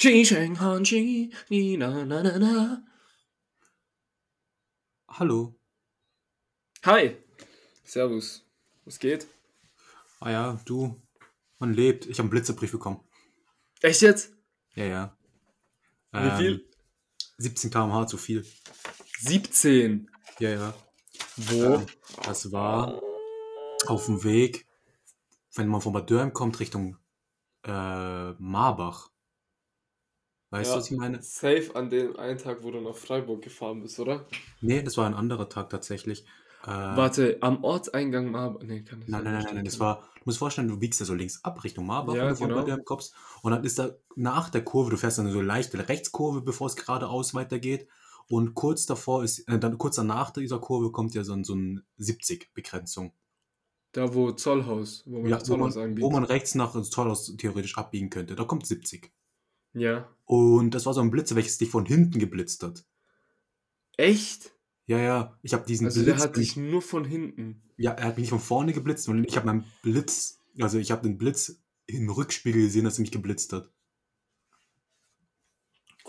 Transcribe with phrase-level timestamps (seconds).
[0.00, 2.82] Xi Sheng Han Xi, ni na na na na.
[5.08, 5.54] Hallo.
[6.86, 7.18] Hi.
[7.84, 8.42] Servus.
[8.86, 9.26] Was geht?
[10.20, 10.98] Ah ja, du,
[11.58, 12.06] man lebt.
[12.06, 13.00] Ich habe einen Blitzerbrief bekommen.
[13.82, 14.32] Echt jetzt?
[14.74, 15.18] Ja, ja.
[16.12, 16.70] Wie viel?
[17.36, 18.46] 17 km/h zu viel.
[19.18, 20.10] 17.
[20.38, 20.74] Ja, ja.
[21.36, 21.74] Wo?
[21.74, 21.86] Ähm,
[22.24, 23.02] das war
[23.86, 24.66] auf dem Weg,
[25.56, 26.96] wenn man von Bad Dürheim kommt, Richtung
[27.64, 29.10] äh, Marbach.
[30.50, 31.22] Weißt du, was ich meine?
[31.22, 34.26] Safe an dem einen Tag, wo du nach Freiburg gefahren bist, oder?
[34.60, 36.24] Nee, das war ein anderer Tag tatsächlich.
[36.64, 38.62] Äh, Warte, am Ortseingang Marbach.
[38.62, 41.00] Nee, kann nicht Nein, nein, nein, nein, nein, das war, du musst vorstellen, du biegst
[41.00, 42.82] ja so links ab Richtung Marbach, Ja, wenn du genau.
[42.84, 43.14] Kommst.
[43.42, 46.76] Und dann ist da nach der Kurve, du fährst dann so leichte Rechtskurve, bevor es
[46.76, 47.88] geradeaus weitergeht.
[48.28, 51.54] Und kurz davor ist, äh, dann kurz danach dieser Kurve kommt ja so ein, so
[51.54, 53.12] ein 70-Begrenzung.
[53.92, 57.78] Da, wo Zollhaus, wo man Ja, wo, Zollhaus man, wo man rechts nach Zollhaus theoretisch
[57.78, 58.36] abbiegen könnte.
[58.36, 59.10] Da kommt 70.
[59.72, 60.08] Ja.
[60.24, 62.84] Und das war so ein Blitzer, welches dich von hinten geblitzt hat.
[63.96, 64.52] Echt?
[64.86, 67.62] Ja, ja, ich habe diesen Also der Blitz hat dich nur von hinten.
[67.76, 70.90] Ja, er hat mich nicht von vorne geblitzt, sondern ich habe meinen Blitz, also ich
[70.90, 73.70] habe den Blitz im Rückspiegel gesehen, dass er mich geblitzt hat.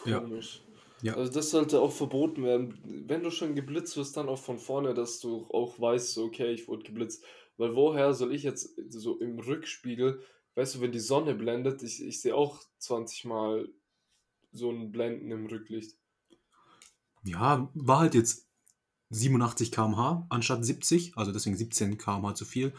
[0.06, 0.20] Ja.
[0.20, 0.64] Komisch.
[1.02, 1.16] Ja.
[1.16, 2.80] Also das sollte auch verboten werden.
[3.08, 6.68] Wenn du schon geblitzt wirst, dann auch von vorne, dass du auch weißt, okay, ich
[6.68, 7.24] wurde geblitzt.
[7.58, 10.22] Weil woher soll ich jetzt so im Rückspiegel,
[10.56, 13.70] weißt du, wenn die Sonne blendet, ich, ich sehe auch 20 Mal
[14.52, 15.96] so ein Blenden im Rücklicht.
[17.24, 18.48] Ja, war halt jetzt
[19.12, 22.74] 87 km/h anstatt 70, also deswegen 17 km/h zu viel.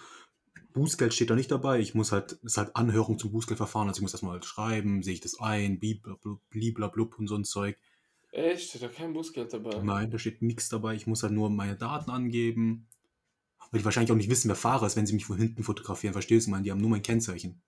[0.72, 1.80] Bußgeld steht da nicht dabei.
[1.80, 5.02] Ich muss halt, es ist halt Anhörung zum Bußgeldverfahren, also ich muss erstmal halt schreiben,
[5.02, 7.76] sehe ich das ein, bliblablub und so ein Zeug.
[8.32, 8.70] Echt?
[8.70, 9.82] Steht da kein Bußgeld dabei?
[9.82, 10.94] Nein, da steht nichts dabei.
[10.94, 12.88] Ich muss halt nur meine Daten angeben.
[13.72, 16.12] Weil die wahrscheinlich auch nicht wissen, wer Fahrer ist, wenn sie mich von hinten fotografieren.
[16.12, 16.62] Verstehst du, man?
[16.62, 17.60] Die haben nur mein Kennzeichen.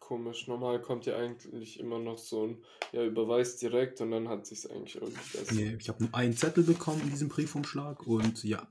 [0.00, 0.48] Komisch.
[0.48, 4.66] Normal kommt ja eigentlich immer noch so ein, ja, überweist direkt und dann hat sich's
[4.66, 5.54] eigentlich irgendwie besser.
[5.54, 8.66] Nee, ich habe nur einen Zettel bekommen in diesem Briefumschlag und ja,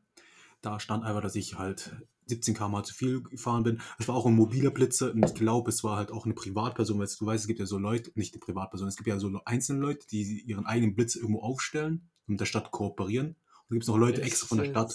[0.62, 1.96] da stand einfach, dass ich halt
[2.26, 3.82] 17 km zu viel gefahren bin.
[4.00, 7.00] Es war auch ein mobiler Blitzer und ich glaube, es war halt auch eine Privatperson,
[7.00, 9.32] weil du weißt, es gibt ja so Leute, nicht eine Privatperson, es gibt ja so
[9.46, 13.36] einzelne Leute, die ihren eigenen Blitz irgendwo aufstellen und mit der Stadt kooperieren.
[13.70, 14.94] Und dann gibt es noch Leute extra von der Stadt.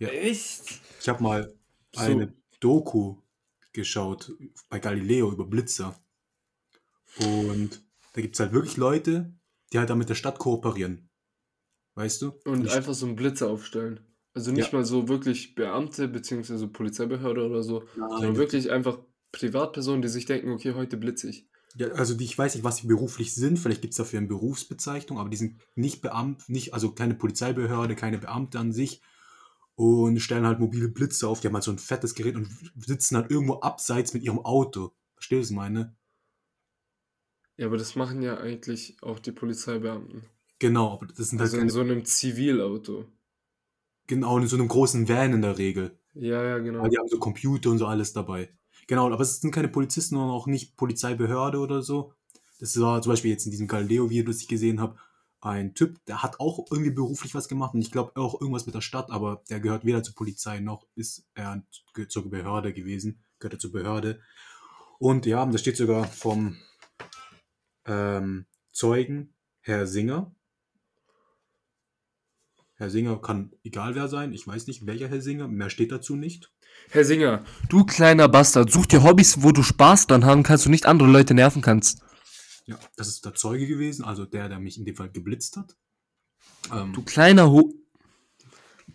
[0.00, 0.08] Ja.
[0.08, 0.80] Echt?
[1.00, 1.54] Ich habe mal
[1.94, 2.00] So.
[2.02, 3.16] eine Doku
[3.72, 4.32] geschaut
[4.68, 5.98] bei Galileo über Blitzer.
[7.18, 7.82] Und
[8.12, 9.32] da gibt es halt wirklich Leute,
[9.72, 11.08] die halt da mit der Stadt kooperieren.
[11.94, 12.32] Weißt du?
[12.44, 14.00] Und Die einfach so einen Blitzer aufstellen.
[14.32, 14.78] Also nicht Ja.
[14.78, 18.98] mal so wirklich Beamte beziehungsweise Polizeibehörde oder so, sondern Nein, wirklich einfach
[19.32, 21.48] Privatpersonen, die sich denken, okay, heute blitze ich.
[21.76, 23.58] Ja, also die, ich weiß nicht, was sie beruflich sind.
[23.58, 27.94] Vielleicht gibt es dafür eine Berufsbezeichnung, aber die sind nicht Beamt, nicht, also keine Polizeibehörde,
[27.94, 29.00] keine Beamte an sich
[29.76, 31.40] und stellen halt mobile Blitze auf.
[31.40, 34.92] Die haben halt so ein fettes Gerät und sitzen halt irgendwo abseits mit ihrem Auto.
[35.14, 35.96] Verstehst du, was ich meine?
[37.56, 40.24] Ja, aber das machen ja eigentlich auch die Polizeibeamten.
[40.60, 43.06] Genau, aber das sind halt Also in keine, so einem Zivilauto.
[44.06, 45.98] genau in so einem großen Van in der Regel.
[46.14, 46.82] Ja, ja, genau.
[46.82, 48.50] Weil die haben so Computer und so alles dabei.
[48.90, 52.12] Genau, aber es sind keine Polizisten und auch nicht Polizeibehörde oder so.
[52.58, 54.98] Das war zum Beispiel jetzt in diesem Galileo-Video, das ich gesehen habe,
[55.40, 58.74] ein Typ, der hat auch irgendwie beruflich was gemacht und ich glaube auch irgendwas mit
[58.74, 61.62] der Stadt, aber der gehört weder zur Polizei noch ist er
[62.08, 64.20] zur Behörde gewesen, gehört er zur Behörde.
[64.98, 66.56] Und ja, da steht sogar vom
[67.84, 70.34] ähm, Zeugen, Herr Singer.
[72.74, 76.16] Herr Singer kann egal wer sein, ich weiß nicht welcher Herr Singer, mehr steht dazu
[76.16, 76.50] nicht.
[76.90, 80.72] Herr Singer, du kleiner Bastard, such dir Hobbys, wo du Spaß dran haben kannst und
[80.72, 82.02] nicht andere Leute nerven kannst.
[82.66, 85.76] Ja, das ist der Zeuge gewesen, also der, der mich in dem Fall geblitzt hat.
[86.72, 87.72] Ähm, Du kleiner Ho...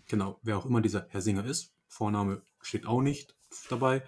[0.08, 3.34] genau, wer auch immer dieser Herr Singer ist, Vorname steht auch nicht
[3.70, 4.02] dabei.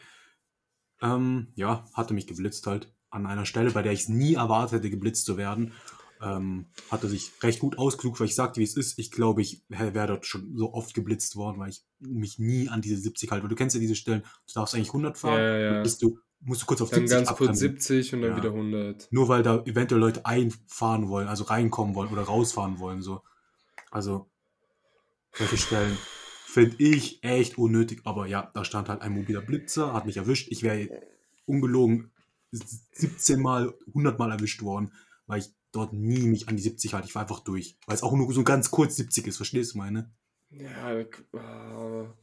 [1.00, 4.80] Ähm, ja, hatte mich geblitzt halt an einer Stelle, bei der ich es nie erwartet
[4.80, 5.72] hätte, geblitzt zu werden.
[6.20, 8.98] Ähm, hatte sich recht gut ausgesucht, weil ich sagte, wie es ist.
[8.98, 12.80] Ich glaube, ich wäre dort schon so oft geblitzt worden, weil ich mich nie an
[12.80, 13.44] diese 70 halte.
[13.44, 16.18] Weil du kennst ja diese Stellen, du darfst eigentlich 100 fahren, Ja, ja, bist du,
[16.40, 17.68] musst du kurz auf Dann 70 ganz kurz abbremsen.
[17.68, 18.36] 70 und dann Ja.
[18.36, 19.09] wieder 100.
[19.12, 23.00] Nur weil da eventuell Leute einfahren wollen, also reinkommen wollen oder rausfahren wollen.
[23.00, 23.22] So.
[23.91, 24.28] Also,
[25.34, 25.97] solche Stellen
[26.47, 28.00] finde ich echt unnötig.
[28.04, 30.48] Aber ja, da stand halt ein mobiler Blitzer, hat mich erwischt.
[30.50, 30.88] Ich wäre
[31.47, 32.10] ungelogen
[32.50, 34.92] 17 Mal, 100 Mal erwischt worden,
[35.26, 37.09] weil ich dort nie mich an die 70 halte.
[37.09, 37.76] Ich war einfach durch.
[37.86, 39.36] Weil es auch nur so ganz kurz 70 ist.
[39.36, 40.12] Verstehst du meine?
[40.50, 42.16] Ja, aber,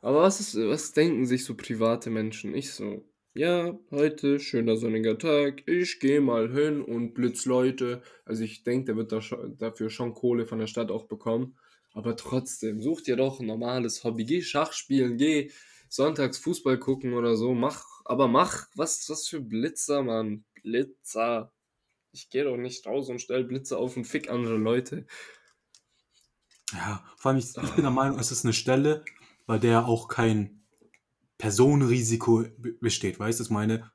[0.00, 2.54] aber was ist, was denken sich so private Menschen?
[2.54, 3.04] Ich so,
[3.34, 8.02] ja, heute schöner sonniger Tag, ich gehe mal hin und blitz Leute.
[8.24, 11.58] Also ich denke, der wird da schon, dafür schon Kohle von der Stadt auch bekommen.
[11.92, 14.24] Aber trotzdem, such dir doch ein normales Hobby.
[14.24, 15.50] Geh Schach spielen, geh
[15.88, 18.68] sonntags Fußball gucken oder so, mach aber mach.
[18.74, 20.44] Was, was für Blitzer, Mann.
[20.62, 21.52] Blitzer.
[22.16, 25.06] Ich gehe doch nicht raus und stell Blitze auf und fick andere Leute.
[26.72, 29.04] Ja, vor allem, ich, ich bin der Meinung, es ist eine Stelle,
[29.46, 30.64] bei der auch kein
[31.38, 33.18] Personenrisiko be- besteht.
[33.20, 33.92] Weißt du, ich meine?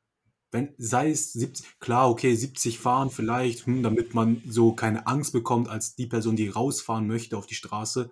[0.51, 5.33] Wenn, sei es 70, klar, okay, 70 fahren vielleicht, hm, damit man so keine Angst
[5.33, 8.12] bekommt als die Person, die rausfahren möchte auf die Straße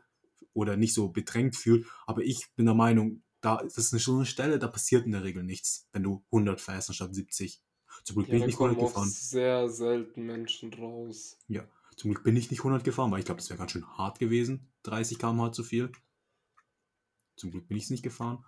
[0.53, 1.87] oder nicht so bedrängt fühlt.
[2.07, 5.13] Aber ich bin der Meinung, da das ist eine, so eine Stelle, da passiert in
[5.13, 7.61] der Regel nichts, wenn du 100 fährst anstatt 70.
[8.03, 9.09] Zum Glück Ja, bin ich nicht kommen 100 auch gefahren.
[9.09, 11.37] sehr selten Menschen raus.
[11.47, 11.63] Ja,
[11.95, 14.19] zum Glück bin ich nicht 100 gefahren, weil ich glaube, das wäre ganz schön hart
[14.19, 14.71] gewesen.
[14.83, 15.91] 30 km/h zu viel.
[17.35, 18.43] Zum Glück bin ich es nicht gefahren.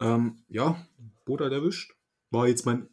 [0.00, 0.84] Ähm, ja,
[1.24, 1.94] Boot hat erwischt.
[2.30, 2.88] War jetzt mein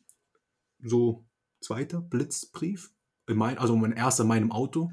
[0.82, 1.26] so
[1.60, 2.92] zweiter Blitzbrief.
[3.28, 4.92] In mein, also mein erster in meinem Auto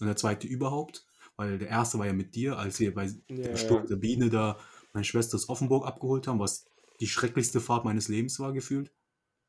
[0.00, 1.06] und der zweite überhaupt.
[1.36, 3.56] Weil der erste war ja mit dir, als wir bei Ja, der.
[3.56, 4.58] Sturm der Biene da
[4.92, 6.66] meine Schwester aus Offenburg abgeholt haben, was
[7.00, 8.92] die schrecklichste Fahrt meines Lebens war, gefühlt.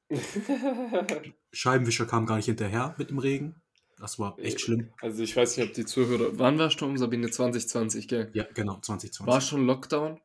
[1.52, 3.62] Scheibenwischer kam gar nicht hinterher mit dem Regen.
[4.00, 4.92] Das war echt schlimm.
[5.02, 6.38] Also ich weiß nicht, ob die Zuhörer...
[6.38, 8.30] Wann war Sturm Sabine 2020, gell?
[8.34, 9.26] Ja, genau, 2020.
[9.26, 10.20] War schon Lockdown?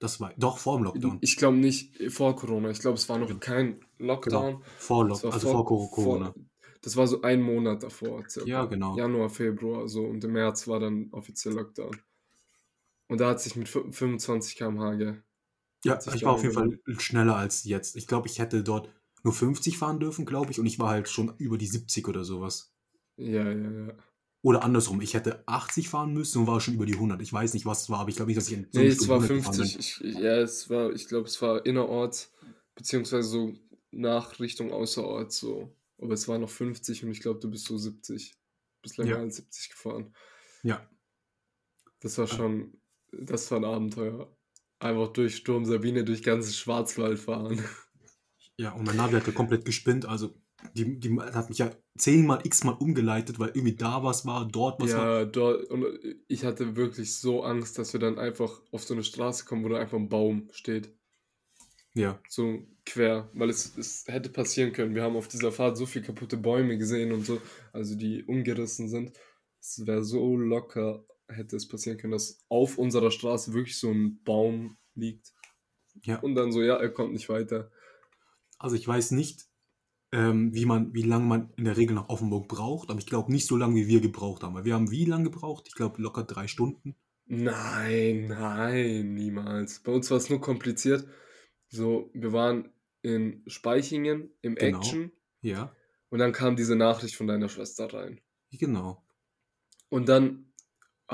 [0.00, 1.18] Das war doch vor dem Lockdown.
[1.22, 2.68] Ich glaube nicht vor Corona.
[2.70, 4.62] Ich glaube, es war noch kein Lockdown.
[4.76, 6.32] Vor Es Lock war also vor, Cor- Corona.
[6.32, 6.42] vor-
[6.82, 8.28] das war so ein Monat davor.
[8.28, 8.46] Circa.
[8.48, 8.98] Ja, genau.
[8.98, 10.04] Januar, Februar, so.
[10.04, 11.96] Und im März war dann offiziell Lockdown.
[13.08, 15.22] Und da hat sich mit fü- 25 km/h, gell?
[15.84, 17.96] Ja, ich war auf jeden Fall schneller als jetzt.
[17.96, 18.90] Ich glaube, ich hätte dort
[19.22, 22.24] nur 50 fahren dürfen, glaube ich, und ich war halt schon über die 70 oder
[22.24, 22.74] sowas.
[23.16, 23.94] Ja, ja, ja.
[24.42, 27.22] Oder andersrum, ich hätte 80 fahren müssen und war schon über die 100.
[27.22, 28.88] Ich weiß nicht, was es war, aber ich glaube nicht, dass ich in so Nee,
[28.88, 29.78] es war 100 gefahren 50.
[29.78, 32.30] Ich, ja, es war, ich glaube, es war innerorts,
[32.74, 33.54] beziehungsweise so
[33.90, 35.74] nach Richtung außerorts so.
[35.98, 38.34] Aber es war noch 50 und ich glaube, du bist so 70.
[38.82, 39.20] Bist länger Ja.
[39.20, 40.14] als 70 gefahren.
[40.62, 40.88] Ja,
[42.00, 42.80] Das war schon,
[43.12, 44.33] das war ein Abenteuer.
[44.84, 47.58] Einfach durch Sturm Sabine, durch ganzes Schwarzwald fahren.
[48.58, 50.04] ja, und mein Navi hat ja komplett gespinnt.
[50.04, 50.34] Also,
[50.74, 54.92] die, die hat mich ja zehnmal, x-mal umgeleitet, weil irgendwie da was war, dort was
[54.92, 55.20] war.
[55.20, 55.86] ja, dort, und
[56.28, 59.70] ich hatte wirklich so Angst, dass wir dann einfach auf so eine Straße kommen, wo
[59.70, 60.94] da einfach ein Baum steht.
[61.94, 64.94] Ja, so quer, weil es, es hätte passieren können.
[64.94, 67.40] Wir haben auf dieser Fahrt so viele kaputte Bäume gesehen und so,
[67.72, 69.12] also die umgerissen sind.
[69.60, 74.22] Es wäre so locker, hätte es passieren können, dass auf unserer Straße wirklich so ein
[74.24, 75.32] Baum liegt.
[76.02, 76.18] ja.
[76.20, 77.70] Und dann so, ja, er kommt nicht weiter.
[78.58, 79.46] Also ich weiß nicht,
[80.12, 83.32] ähm, wie man, wie lange man in der Regel nach Offenburg braucht, aber ich glaube
[83.32, 84.54] nicht so lange, wie wir gebraucht haben.
[84.54, 85.64] Weil wir haben wie lange gebraucht?
[85.68, 86.94] Ich glaube locker drei Stunden.
[87.26, 89.80] Nein, nein, niemals.
[89.80, 91.06] Bei uns war es nur kompliziert.
[91.68, 92.70] So, wir waren
[93.02, 94.78] in Speichingen im Genau.
[94.78, 95.10] Action
[95.40, 95.74] Ja,
[96.10, 98.20] und dann kam diese Nachricht von deiner Schwester rein.
[98.52, 99.02] genau.
[99.88, 100.52] Und dann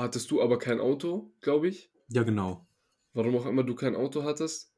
[0.01, 1.91] hattest du aber kein Auto, glaube ich.
[2.09, 2.67] Ja, genau.
[3.13, 4.73] Warum auch immer du kein Auto hattest.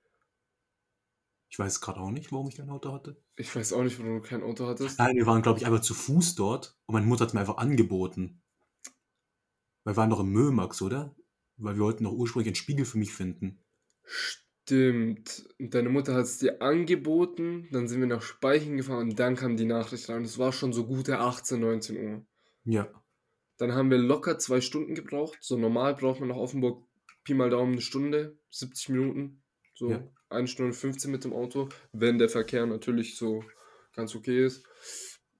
[1.49, 3.15] Ich weiß gerade auch nicht, warum ich kein Auto hatte.
[3.35, 4.97] Ich weiß auch nicht, warum du kein Auto hattest.
[4.97, 7.41] Nein, wir waren, glaube ich, einfach zu Fuß dort und meine Mutter hat es mir
[7.41, 8.41] einfach angeboten.
[9.83, 11.15] Weil wir waren doch im Mömax, oder?
[11.57, 13.59] Weil wir wollten doch ursprünglich einen Spiegel für mich finden.
[14.03, 15.45] Stimmt.
[15.59, 19.35] Und deine Mutter hat es dir angeboten, dann sind wir nach Speichen gefahren und dann
[19.35, 20.23] kam die Nachricht rein.
[20.23, 22.25] Es war schon so gute 18, 19 Uhr.
[22.63, 22.89] Ja,
[23.57, 25.37] Dann haben wir locker zwei Stunden gebraucht.
[25.41, 26.85] So normal braucht man nach Offenburg
[27.23, 29.41] Pi mal Daumen eine Stunde, 70 Minuten.
[29.75, 30.03] So Ja.
[30.29, 33.43] eine Stunde 15 mit dem Auto, wenn der Verkehr natürlich so
[33.95, 34.65] ganz okay ist.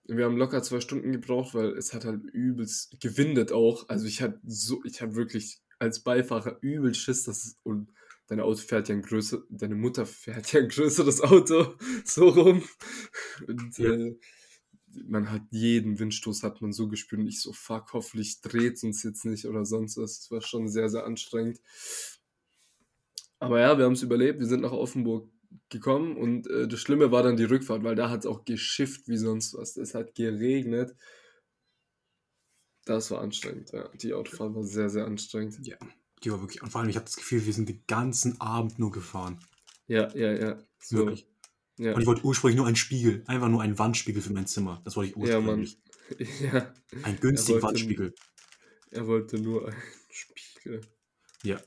[0.05, 3.87] Wir haben locker zwei Stunden gebraucht, weil es hat halt übelst gewindet auch.
[3.89, 7.89] Also ich hatte so, ich habe wirklich als Beifahrer übel Schiss, dass es, und
[8.27, 12.63] deine Auto fährt ja ein größer, deine Mutter fährt ja ein größeres Auto so rum.
[13.47, 13.91] Und Ja.
[13.91, 14.15] äh,
[15.07, 19.03] man hat jeden Windstoß hat man so gespürt und ich so, fuck, hoffentlich dreht uns
[19.03, 20.19] jetzt nicht oder sonst was.
[20.19, 21.59] Es war schon sehr, sehr anstrengend.
[23.39, 24.39] Aber ja, wir haben es überlebt.
[24.39, 25.29] Wir sind nach Offenburg
[25.69, 29.07] gekommen und äh, das Schlimme war dann die Rückfahrt, weil da hat es auch geschifft
[29.07, 29.77] wie sonst was.
[29.77, 30.95] Es hat geregnet.
[32.85, 33.89] Das war anstrengend, ja.
[34.01, 35.65] Die Autofahrt war sehr, sehr anstrengend.
[35.65, 35.77] ja.
[36.23, 36.61] Die war wirklich.
[36.61, 39.39] Und vor allem, ich hatte das Gefühl, wir sind den ganzen Abend nur gefahren.
[39.87, 40.63] Ja, ja, ja.
[40.79, 41.27] So, Wirklich.
[41.77, 43.23] Ja, Und ich wollte ursprünglich nur einen Spiegel.
[43.27, 44.81] Einfach nur einen Wandspiegel für mein Zimmer.
[44.85, 45.59] Das wollte ich ja Mann.
[45.61, 45.77] ursprünglich.
[46.41, 48.13] Ja, Einen günstigen wollte- Wandspiegel.
[48.91, 50.81] er wollte nur einen Spiegel.
[51.43, 51.59] Ja.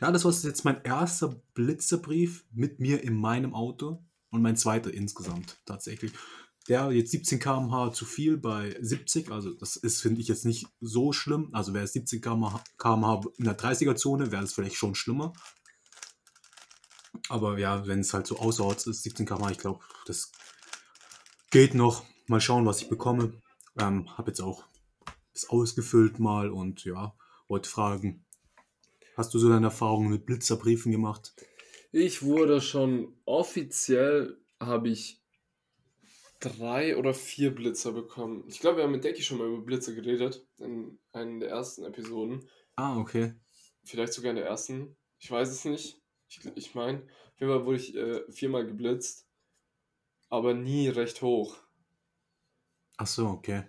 [0.00, 4.92] Ja, das war jetzt mein erster Blitzerbrief mit mir in meinem Auto und mein zweiter
[4.92, 6.12] insgesamt tatsächlich.
[6.68, 10.66] Der jetzt 17 km/h zu viel bei 70, also das ist, finde ich, jetzt nicht
[10.80, 11.50] so schlimm.
[11.52, 12.64] Also wäre es 17 km/h
[13.38, 15.32] in der 30er-Zone, wäre es vielleicht schon schlimmer.
[17.28, 20.32] Aber ja, wenn es halt so außerorts ist, 17 km/h, ich glaube, das
[21.50, 22.04] geht noch.
[22.28, 23.40] Mal schauen, was ich bekomme.
[23.78, 24.64] Ähm, habe jetzt auch
[25.32, 27.14] das ausgefüllt mal und ja,
[27.46, 28.26] wollte fragen,
[29.16, 31.32] Hast du so deine Erfahrungen mit Blitzerbriefen gemacht?
[31.90, 35.22] Ich wurde schon offiziell, habe ich
[36.38, 38.44] drei oder vier Blitzer bekommen.
[38.46, 41.84] Ich glaube, wir haben mit Decky schon mal über Blitzer geredet, in einer der ersten
[41.84, 42.46] Episoden.
[42.76, 43.32] Ah, okay.
[43.84, 44.98] Vielleicht sogar in der ersten.
[45.18, 45.98] Ich weiß es nicht.
[46.28, 46.98] Ich, ich meine,
[47.34, 49.26] auf jeden Fall wurde ich äh, viermal geblitzt,
[50.28, 51.56] aber nie recht hoch.
[52.98, 53.64] Ach so, okay.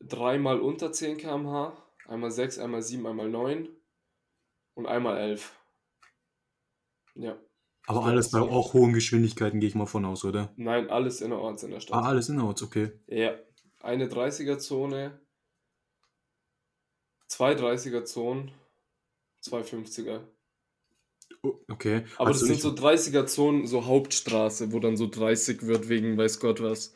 [0.00, 1.76] Dreimal unter 10 km/h,
[2.06, 3.68] einmal 6, einmal 7, einmal 9
[4.74, 5.58] und einmal 11.
[7.14, 7.38] Ja.
[7.86, 10.52] Aber Ich alles bei auch hohen Geschwindigkeiten gehe ich mal von aus, oder?
[10.56, 12.04] Nein, alles innerorts in der Ah, Stadt.
[12.04, 12.92] alles innerorts, okay.
[13.06, 13.38] Ja.
[13.80, 15.20] Eine 30er-Zone,
[17.28, 18.52] zwei 30er-Zonen,
[19.40, 20.26] zwei 50er.
[21.42, 22.04] Oh, okay.
[22.16, 26.40] Aber Hast das sind so 30er-Zonen, so Hauptstraße, wo dann so 30 wird wegen weiß
[26.40, 26.94] Gott was.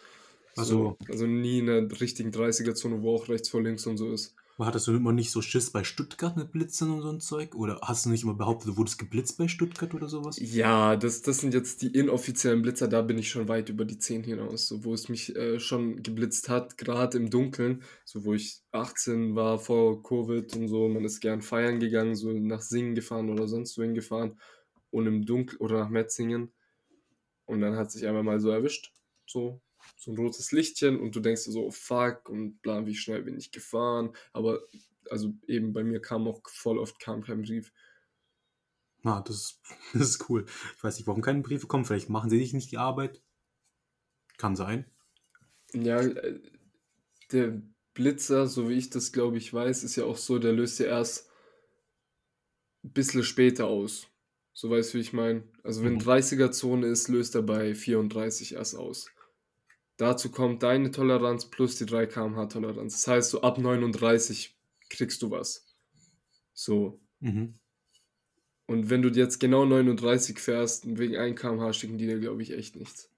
[0.56, 4.36] also, So, also nie eine richtigen 30er-Zone, wo auch rechts vor links und so ist.
[4.66, 7.54] Hattest du immer nicht so Schiss bei Stuttgart mit Blitzern und so ein Zeug?
[7.54, 10.36] Oder hast du nicht immer behauptet, du wurdest geblitzt bei Stuttgart oder sowas?
[10.40, 13.98] Ja, das, das sind jetzt die inoffiziellen Blitzer, da bin ich schon weit über die
[13.98, 18.34] 10 hinaus, so, wo es mich äh, schon geblitzt hat, gerade im Dunkeln, so wo
[18.34, 22.94] ich 18 war vor Covid und so, man ist gern feiern gegangen, so nach Singen
[22.94, 24.38] gefahren oder sonst wohin gefahren
[24.90, 26.52] und im Dunkeln oder nach Metzingen
[27.46, 28.92] und dann hat sich einmal mal so erwischt,
[29.26, 29.60] so,
[29.96, 33.22] so ein rotes Lichtchen und du denkst dir so, oh fuck und bla, wie schnell
[33.22, 34.60] bin ich gefahren, aber
[35.10, 37.72] also eben bei mir kam auch voll oft kam kein Brief.
[39.04, 39.60] Ah, das ist,
[39.92, 40.46] das ist cool.
[40.76, 41.84] Ich weiß nicht, warum keine Briefe kommen.
[41.84, 43.22] Vielleicht machen sie dich nicht die Arbeit.
[44.38, 44.90] Kann sein.
[45.74, 46.40] Ja, äh,
[47.32, 47.62] der
[47.94, 50.86] Blitzer, so wie ich das glaube ich weiß, ist ja auch so, der löst ja
[50.86, 51.30] erst
[52.84, 54.08] ein bisschen später aus.
[54.52, 55.44] So weißt du, wie ich meine?
[55.62, 55.98] Also wenn Mhm.
[55.98, 59.06] 30er-Zone ist, löst er bei 34 erst aus.
[60.00, 62.94] Dazu kommt deine Toleranz plus die 3 km/h Toleranz.
[62.94, 64.56] Das heißt, so ab 39
[64.88, 65.66] kriegst du was.
[66.54, 66.98] So.
[67.20, 67.58] Mhm.
[68.64, 72.52] Und wenn du jetzt genau 39 fährst, wegen 1 km/h schicken die dir, glaube ich,
[72.52, 73.10] echt nichts.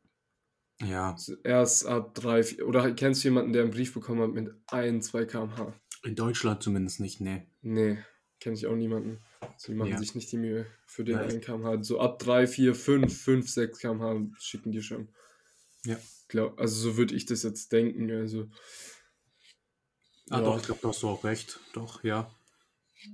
[0.83, 4.53] Ja, Erst ab 3, 4, oder kennst du jemanden, der einen Brief bekommen hat mit
[4.67, 5.73] 1, 2 km/h?
[6.05, 7.47] in Deutschland zumindest nicht, ne.
[7.61, 7.99] Nee,
[8.41, 9.21] kenne ich auch niemanden.
[9.57, 9.99] Sie machen Ja.
[9.99, 11.85] sich nicht die Mühe für den Ja, ich- 1 km/h.
[11.85, 15.11] So ab 3, 4, 5, 5, 6 km/h schicken die schon.
[15.85, 15.97] Ja.
[16.29, 18.11] Glaub, also so würde ich das jetzt denken.
[18.11, 18.49] Also,
[20.31, 20.45] Ah, ja.
[20.45, 21.61] doch, ich glaube, da hast du auch recht.
[21.75, 22.31] Doch, ja.
[22.95, 23.11] Ich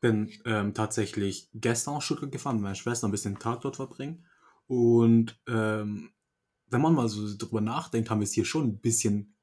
[0.00, 3.76] bin ähm, tatsächlich gestern nach Stuttgart gefahren, mit meiner Schwester ein bisschen den Tag dort
[3.76, 4.26] verbringen.
[4.66, 6.12] Und ähm,
[6.68, 9.36] wenn man mal so drüber nachdenkt, haben wir es hier schon ein bisschen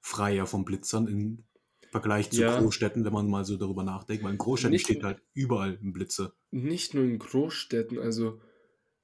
[0.00, 1.44] freier von Blitzern im
[1.90, 2.58] Vergleich zu Ja.
[2.60, 4.24] Großstädten, wenn man mal so darüber nachdenkt.
[4.24, 6.32] Weil in Großstädten Nicht- steht halt überall ein Blitzer.
[6.50, 7.98] Nicht nur in Großstädten.
[7.98, 8.40] Also,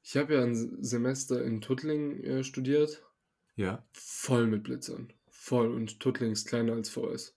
[0.05, 3.03] ich habe ja ein Se- Semester in Tuttlingen äh, studiert.
[3.57, 3.85] Ja.
[3.93, 5.13] Voll mit Blitzern.
[5.31, 5.73] Voll.
[5.75, 7.37] Und Tuttlingen ist kleiner als VS.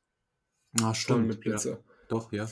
[0.81, 1.27] Ah, Voll stimmt.
[1.27, 1.51] mit Ja.
[1.51, 1.83] Blitzer.
[2.09, 2.47] Doch, ja.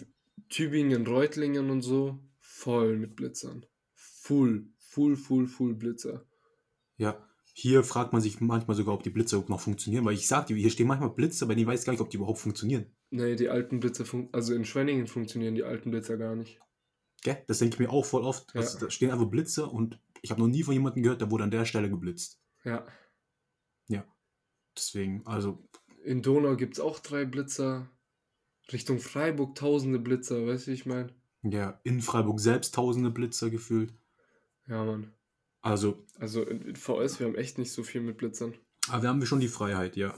[0.49, 2.19] Tübingen, Reutlingen und so.
[2.39, 3.65] Voll mit Blitzern.
[3.93, 4.67] Full.
[4.77, 6.25] Full, full, full Blitzer.
[6.97, 7.21] Ja.
[7.57, 10.47] Hier fragt man sich manchmal sogar, ob die Blitzer überhaupt noch funktionieren, weil ich sag
[10.47, 12.85] dir, hier stehen manchmal Blitzer, aber ich weiß gar nicht, ob die überhaupt funktionieren.
[13.11, 14.03] Nee, die alten Blitzer,
[14.33, 16.59] also in Schwenningen funktionieren die alten Blitzer gar nicht.
[17.25, 17.43] Gell?
[17.47, 18.53] Das denke ich mir auch voll oft.
[18.53, 18.61] Ja.
[18.61, 21.43] Also, da stehen einfach Blitze und ich habe noch nie von jemandem gehört, der wurde
[21.43, 22.39] an der Stelle geblitzt.
[22.63, 22.85] Ja.
[24.77, 25.63] Deswegen, also,
[26.03, 27.89] In Donau gibt es auch drei Blitzer.
[28.73, 31.13] Richtung Freiburg tausende Blitzer, weißt du, wie ich meine?
[31.43, 33.93] ja, in Freiburg selbst tausende Blitzer gefühlt.
[34.67, 35.13] Ja, Mann.
[35.61, 38.53] Also, Also in in VS, wir haben echt nicht so viel mit Blitzern.
[38.89, 40.13] aber wir haben schon die Freiheit, ja.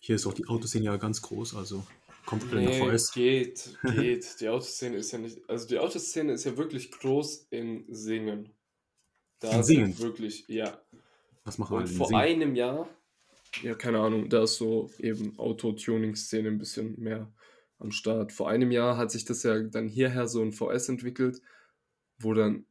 [0.00, 1.84] Hier ist auch die Autoszene ja ganz groß, also
[2.26, 3.12] kommt alle nach Nee, VS.
[3.12, 4.40] geht, geht.
[4.40, 5.48] Die Autoszene ist ja nicht.
[5.48, 8.54] Also die Autoszene ist ja wirklich groß in Singen.
[9.40, 9.92] Da In Singen?
[9.92, 10.80] ja wirklich, ja.
[11.44, 12.20] Was machen Und alle in vor Singen?
[12.22, 12.88] einem Jahr,
[13.62, 17.32] ja, keine Ahnung, da ist so eben Auto-Tuning-Szene ein bisschen mehr
[17.78, 18.32] am Start.
[18.32, 21.40] Vor einem Jahr hat sich das ja dann hierher so ein VS entwickelt,
[22.18, 22.66] wo dann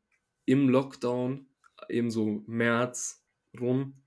[0.45, 1.47] im Lockdown,
[1.89, 3.23] eben so März
[3.59, 4.01] rum,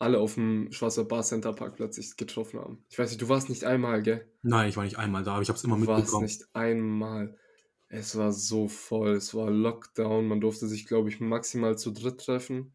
[0.00, 2.84] alle auf dem Schwarzer Bar Center Parkplatz sich getroffen haben.
[2.88, 4.26] Ich weiß nicht, du warst nicht einmal, gell?
[4.42, 6.24] Nein, ich war nicht einmal da, aber ich habe es immer Du warst mitbekommen.
[6.24, 7.36] nicht einmal.
[7.88, 12.20] Es war so voll, es war Lockdown, man durfte sich, glaube ich, maximal zu dritt
[12.20, 12.72] treffen.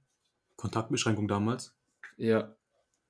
[0.55, 1.73] Kontaktbeschränkung damals.
[2.17, 2.55] Ja,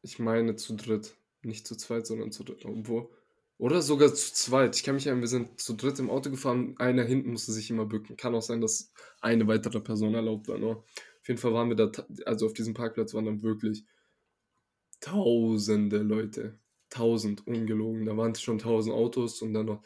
[0.01, 1.15] ich meine zu dritt.
[1.41, 2.65] Nicht zu zweit, sondern zu dritt.
[2.65, 3.09] Obwohl.
[3.57, 4.75] Oder sogar zu zweit.
[4.75, 6.75] Ich kann mich erinnern, wir sind zu dritt im Auto gefahren.
[6.77, 8.17] Einer hinten musste sich immer bücken.
[8.17, 8.91] Kann auch sein, dass
[9.21, 10.57] eine weitere Person erlaubt war.
[10.57, 10.77] Nur.
[11.21, 11.91] Auf jeden Fall waren wir da,
[12.25, 13.85] also auf diesem Parkplatz waren dann wirklich
[15.05, 16.59] tausende Leute.
[16.89, 18.05] Tausend, ungelogen.
[18.05, 19.83] Da waren schon tausend Autos und dann noch.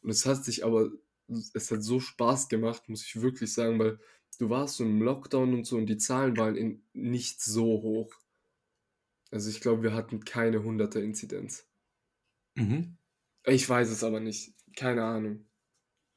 [0.00, 0.90] Und es hat sich aber,
[1.28, 3.98] es hat so Spaß gemacht, muss ich wirklich sagen, weil
[4.38, 8.14] du warst so im Lockdown und so und die Zahlen waren in, nicht so hoch.
[9.30, 11.66] Also ich glaube, wir hatten keine hunderte Inzidenz.
[12.54, 12.96] Mhm.
[13.44, 14.54] Ich weiß es aber nicht.
[14.76, 15.46] Keine Ahnung.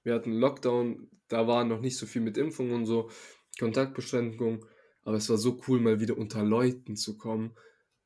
[0.04, 3.10] Wir hatten Lockdown, da war noch nicht so viel mit Impfung und so.
[3.58, 4.66] Kontaktbeschränkung,
[5.02, 7.56] aber es war so cool, mal wieder unter Leuten zu kommen.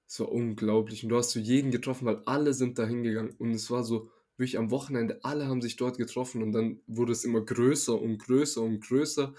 [0.09, 1.03] Es war unglaublich.
[1.03, 3.35] Und du hast so jeden getroffen, weil alle sind da hingegangen.
[3.37, 7.11] Und es war so, wirklich am Wochenende, alle haben sich dort getroffen und dann wurde
[7.11, 9.35] es immer größer und größer und größer.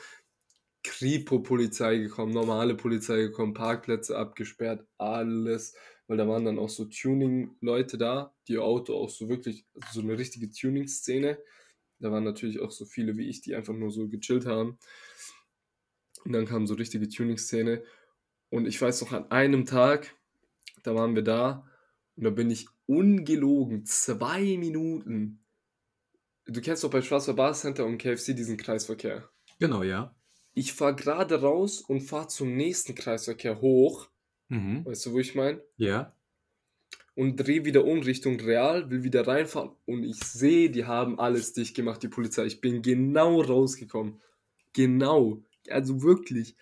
[0.82, 5.74] Kripo-Polizei gekommen, normale Polizei gekommen, Parkplätze abgesperrt, alles.
[6.06, 10.00] Weil da waren dann auch so Tuning-Leute da, die ihr Auto auch so wirklich, also
[10.00, 11.38] so eine richtige Tuning-Szene.
[11.98, 14.78] Da waren natürlich auch so viele wie ich, die einfach nur so gechillt haben.
[16.24, 17.82] Und dann kam so richtige Tuning-Szene.
[18.50, 20.14] Und ich weiß noch, an einem Tag,
[20.82, 21.66] da waren wir da
[22.16, 25.44] und da bin ich ungelogen zwei Minuten.
[26.46, 29.30] Du kennst doch bei Schwarzer Bar Center und KFC diesen Kreisverkehr.
[29.58, 30.14] Genau, ja.
[30.52, 34.10] Ich fahre gerade raus und fahre zum nächsten Kreisverkehr hoch.
[34.48, 34.84] Mhm.
[34.84, 35.62] Weißt du, wo ich meine?
[35.76, 36.14] Ja.
[37.14, 41.52] Und drehe wieder um Richtung Real, will wieder reinfahren und ich sehe, die haben alles
[41.52, 42.46] dicht gemacht, die Polizei.
[42.46, 44.20] Ich bin genau rausgekommen.
[44.72, 45.42] Genau.
[45.68, 46.56] Also wirklich.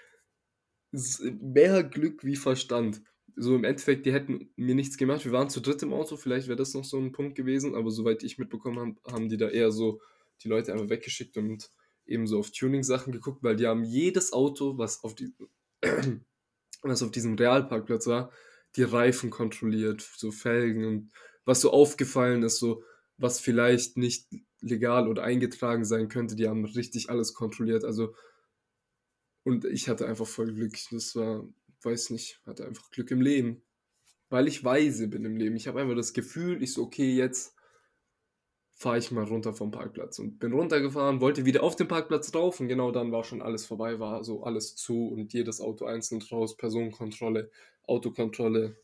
[0.90, 3.02] Mehr Glück wie Verstand
[3.38, 5.24] so im Endeffekt, die hätten mir nichts gemacht.
[5.24, 7.90] Wir waren zu dritt im Auto, vielleicht wäre das noch so ein Punkt gewesen, aber
[7.90, 10.00] soweit ich mitbekommen habe, haben die da eher so
[10.42, 11.70] die Leute einfach weggeschickt und
[12.06, 15.32] eben so auf Tuning-Sachen geguckt, weil die haben jedes Auto, was auf, die,
[16.82, 18.32] was auf diesem Realparkplatz war,
[18.76, 21.12] die Reifen kontrolliert, so Felgen und
[21.44, 22.82] was so aufgefallen ist, so
[23.16, 24.26] was vielleicht nicht
[24.60, 27.84] legal oder eingetragen sein könnte, die haben richtig alles kontrolliert.
[27.84, 28.14] Also
[29.44, 30.76] und ich hatte einfach voll Glück.
[30.90, 31.48] Das war
[31.82, 33.62] weiß nicht, hatte einfach Glück im Leben.
[34.30, 35.56] Weil ich weise bin im Leben.
[35.56, 37.54] Ich habe einfach das Gefühl, ich so, okay, jetzt
[38.78, 40.20] fahre ich mal runter vom Parkplatz.
[40.20, 43.66] Und bin runtergefahren, wollte wieder auf den Parkplatz drauf und genau dann war schon alles
[43.66, 47.50] vorbei, war so alles zu und jedes Auto einzeln raus, Personenkontrolle,
[47.82, 48.76] Autokontrolle.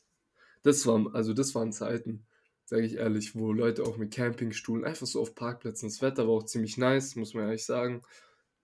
[0.64, 2.26] Das waren, also das waren Zeiten,
[2.64, 6.34] sage ich ehrlich, wo Leute auch mit Campingstuhlen einfach so auf Parkplätzen, das Wetter war
[6.34, 8.02] auch ziemlich nice, muss man ehrlich sagen.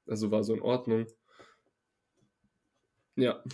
[0.07, 1.07] Also war so in Ordnung.
[3.15, 3.45] Ja,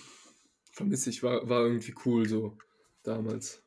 [0.77, 2.59] vermisse ich, war, war irgendwie cool so
[3.03, 3.63] damals.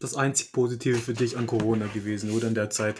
[0.00, 2.96] Das einzig Positive für dich an Corona gewesen, oder in der Zeit?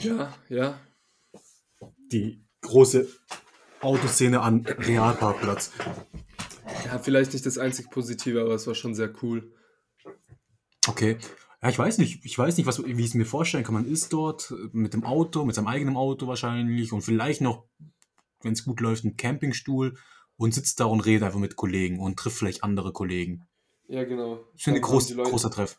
[0.00, 0.80] Ja, ja.
[2.10, 3.08] Die große
[3.80, 5.72] Autoszene an Realparkplatz.
[6.84, 9.54] Ja, vielleicht nicht das einzig Positive, aber es war schon sehr cool.
[10.88, 11.16] Okay.
[11.62, 13.74] Ja, ich weiß nicht, ich weiß nicht, was, wie ich es mir vorstellen kann.
[13.74, 17.68] Man ist dort mit dem Auto, mit seinem eigenen Auto wahrscheinlich und vielleicht noch,
[18.42, 19.96] wenn es gut läuft, ein Campingstuhl
[20.36, 23.46] und sitzt da und redet einfach mit Kollegen und trifft vielleicht andere Kollegen.
[23.88, 24.40] Ja, genau.
[24.56, 25.78] Ich finde, groß, Leute, großer Treff.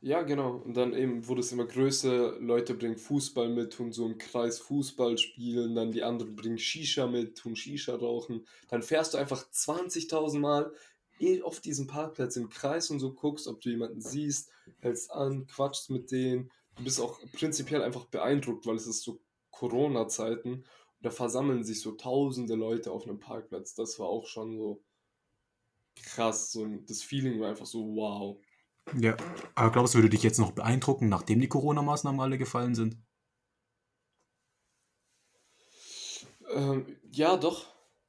[0.00, 0.56] Ja, genau.
[0.56, 2.40] Und dann eben wurde es immer größer.
[2.40, 5.76] Leute bringen Fußball mit, tun so im Kreis Fußball spielen.
[5.76, 8.44] Dann die anderen bringen Shisha mit, tun Shisha rauchen.
[8.68, 10.72] Dann fährst du einfach 20.000 Mal
[11.20, 14.50] eh auf diesem Parkplatz im Kreis und so guckst, ob du jemanden siehst,
[14.80, 16.50] hältst an, quatschst mit denen.
[16.74, 20.64] Du bist auch prinzipiell einfach beeindruckt, weil es ist so Corona-Zeiten
[21.02, 23.74] da versammeln sich so tausende Leute auf einem Parkplatz.
[23.74, 24.82] Das war auch schon so
[25.96, 26.52] krass.
[26.52, 28.38] So, das Feeling war einfach so wow.
[28.98, 29.16] Ja,
[29.54, 32.96] aber glaubst du, würde dich jetzt noch beeindrucken, nachdem die Corona-Maßnahmen alle gefallen sind?
[36.52, 37.66] Ähm, ja, doch.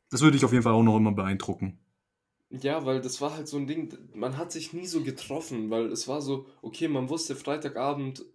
[0.10, 1.83] Das würde dich auf jeden Fall auch noch immer beeindrucken.
[2.62, 5.88] Ja, weil das war halt so ein Ding, man hat sich nie so getroffen, weil
[5.92, 8.26] es war so, okay, man wusste Freitagabend,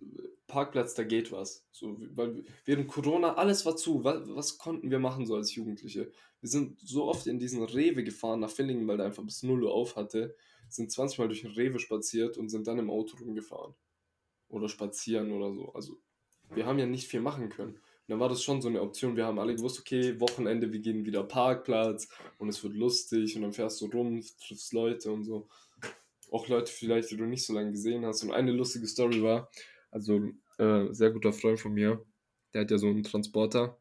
[0.49, 1.65] Parkplatz, da geht was.
[1.71, 4.03] So, weil während Corona alles war zu.
[4.03, 6.11] Was, was konnten wir machen so als Jugendliche?
[6.41, 9.63] Wir sind so oft in diesen Rewe gefahren nach Villingen, weil der einfach bis 0
[9.63, 10.35] Uhr auf hatte,
[10.69, 13.75] sind 20 Mal durch den Rewe spaziert und sind dann im Auto rumgefahren.
[14.49, 15.73] Oder spazieren oder so.
[15.75, 15.97] Also
[16.51, 17.79] wir haben ja nicht viel machen können.
[18.09, 19.17] Dann war das schon so eine Option.
[19.17, 23.43] Wir haben alle gewusst, okay, Wochenende, wir gehen wieder Parkplatz und es wird lustig und
[23.43, 25.49] dann fährst du rum, triffst Leute und so.
[26.31, 28.23] Auch Leute vielleicht, die du nicht so lange gesehen hast.
[28.25, 29.51] Und eine lustige Story war,
[29.91, 32.05] also äh, sehr guter Freund von mir,
[32.55, 33.79] der hat ja so einen Transporter.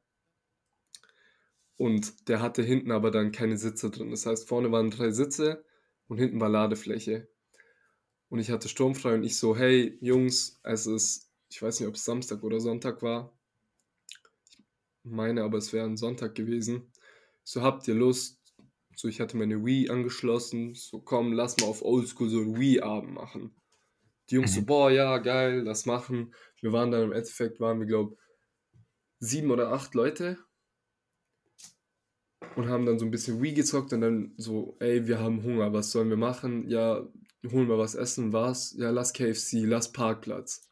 [1.77, 4.11] Und der hatte hinten aber dann keine Sitze drin.
[4.11, 5.63] Das heißt, vorne waren drei Sitze
[6.07, 7.29] und hinten war Ladefläche.
[8.29, 11.95] Und ich hatte sturmfrei und ich so, hey Jungs, es ist, ich weiß nicht, ob
[11.95, 13.36] es Samstag oder Sonntag war.
[15.09, 16.91] Meine aber, es wäre ein Sonntag gewesen.
[17.43, 18.41] So, habt ihr Lust?
[18.95, 20.73] So, ich hatte meine Wii angeschlossen.
[20.75, 23.55] So, komm, lass mal auf Oldschool so einen Wii-Abend machen.
[24.29, 24.61] Die Jungs mhm.
[24.61, 26.33] so, boah, ja, geil, lass machen.
[26.61, 28.17] Wir waren dann im Endeffekt, waren wir, glaube
[29.19, 30.37] sieben oder acht Leute
[32.55, 35.73] und haben dann so ein bisschen Wii gezockt und dann so, ey, wir haben Hunger,
[35.73, 36.67] was sollen wir machen?
[36.69, 37.07] Ja,
[37.51, 38.73] holen wir was essen, was?
[38.77, 40.69] Ja, lass KFC, lass Parkplatz.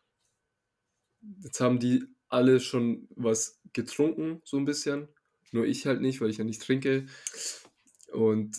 [1.41, 5.07] Jetzt haben die alle schon was getrunken, so ein bisschen.
[5.51, 7.05] Nur ich halt nicht, weil ich ja nicht trinke.
[8.11, 8.57] Und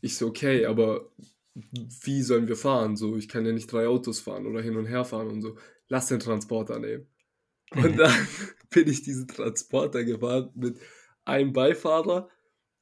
[0.00, 1.10] ich so, okay, aber
[1.54, 2.96] wie sollen wir fahren?
[2.96, 5.56] So, ich kann ja nicht drei Autos fahren oder hin und her fahren und so.
[5.88, 7.06] Lass den Transporter nehmen.
[7.70, 8.28] Und dann
[8.70, 10.78] bin ich diesen Transporter gefahren mit
[11.24, 12.28] ein Beifahrer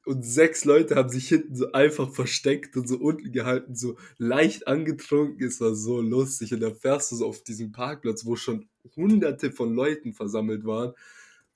[0.07, 4.69] und sechs Leute haben sich hinten so einfach versteckt und so unten gehalten, so leicht
[4.69, 5.45] angetrunken.
[5.45, 6.55] Es war so lustig.
[6.55, 10.93] Und dann fährst du so auf diesem Parkplatz, wo schon hunderte von Leuten versammelt waren.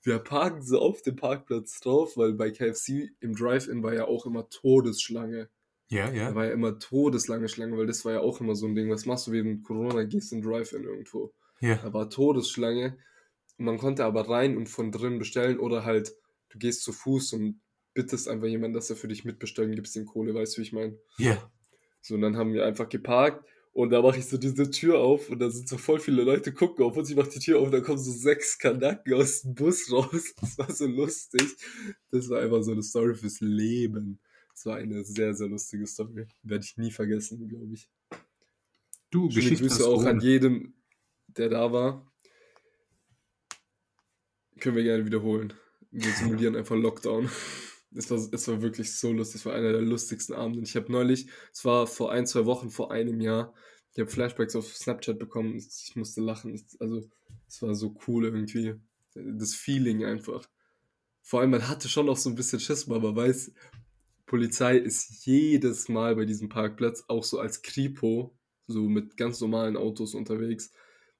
[0.03, 4.25] Wir parken so auf dem Parkplatz drauf, weil bei KFC im Drive-In war ja auch
[4.25, 5.49] immer Todesschlange.
[5.89, 6.29] Ja, ja.
[6.29, 8.89] Da war ja immer todeslange Schlange, weil das war ja auch immer so ein Ding.
[8.89, 10.03] Was machst du während Corona?
[10.03, 11.33] Gehst in Drive-In irgendwo.
[11.59, 11.75] Ja.
[11.75, 12.97] Da war Todesschlange.
[13.57, 16.15] Und man konnte aber rein und von drin bestellen oder halt,
[16.49, 17.61] du gehst zu Fuß und
[17.93, 20.73] bittest einfach jemanden, dass er für dich mitbestellen, gibst ihm Kohle, weißt du, wie ich
[20.73, 20.97] meine?
[21.17, 21.51] Ja.
[22.01, 25.29] So, und dann haben wir einfach geparkt und da mache ich so diese Tür auf
[25.29, 27.09] und da sind so voll viele Leute gucken auf uns.
[27.09, 30.33] Ich mache die Tür auf und da kommen so sechs Kanaken aus dem Bus raus.
[30.41, 31.55] Das war so lustig.
[32.09, 34.19] Das war einfach so eine Story fürs Leben.
[34.53, 36.27] Das war eine sehr, sehr lustige Story.
[36.43, 37.89] Werde ich nie vergessen, glaube ich.
[39.09, 40.73] Du, Schöne Geschichte Grüße auch an jedem,
[41.27, 42.11] der da war.
[44.59, 45.53] Können wir gerne wiederholen.
[45.91, 47.29] Wir simulieren einfach Lockdown.
[47.93, 49.41] Es war, es war wirklich so lustig.
[49.41, 50.63] Es war einer der lustigsten Abende.
[50.63, 53.53] Ich habe neulich, es war vor ein, zwei Wochen, vor einem Jahr,
[53.93, 55.57] ich habe Flashbacks auf Snapchat bekommen.
[55.57, 56.55] Ich musste lachen.
[56.55, 57.09] Ich, also,
[57.47, 58.75] es war so cool irgendwie.
[59.13, 60.47] Das Feeling einfach.
[61.21, 63.51] Vor allem, man hatte schon auch so ein bisschen Schiss, weil man weiß,
[64.25, 68.33] Polizei ist jedes Mal bei diesem Parkplatz auch so als Kripo,
[68.67, 70.71] so mit ganz normalen Autos unterwegs.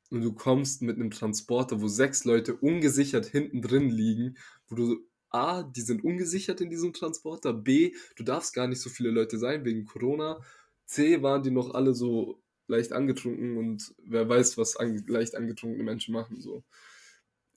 [0.09, 5.05] Und du kommst mit einem Transporter, wo sechs Leute ungesichert hinten drin liegen, wo du
[5.31, 9.37] A, die sind ungesichert in diesem Transporter, B, du darfst gar nicht so viele Leute
[9.39, 10.41] sein wegen Corona,
[10.85, 15.83] C, waren die noch alle so leicht angetrunken und wer weiß, was an, leicht angetrunkene
[15.83, 16.63] Menschen machen, so.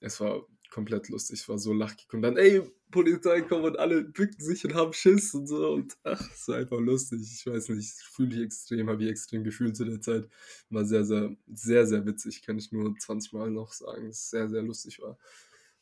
[0.01, 4.03] Es war komplett lustig, es war so lachig und dann, ey, Polizei kommen und alle
[4.05, 7.71] bücken sich und haben Schiss und so und ach, es war einfach lustig, ich weiß
[7.71, 10.29] nicht, fühle ich extrem, habe ich extrem gefühlt zu der Zeit,
[10.71, 14.31] war sehr, sehr, sehr, sehr witzig, kann ich nur 20 Mal noch sagen, dass es
[14.31, 15.19] sehr, sehr lustig war,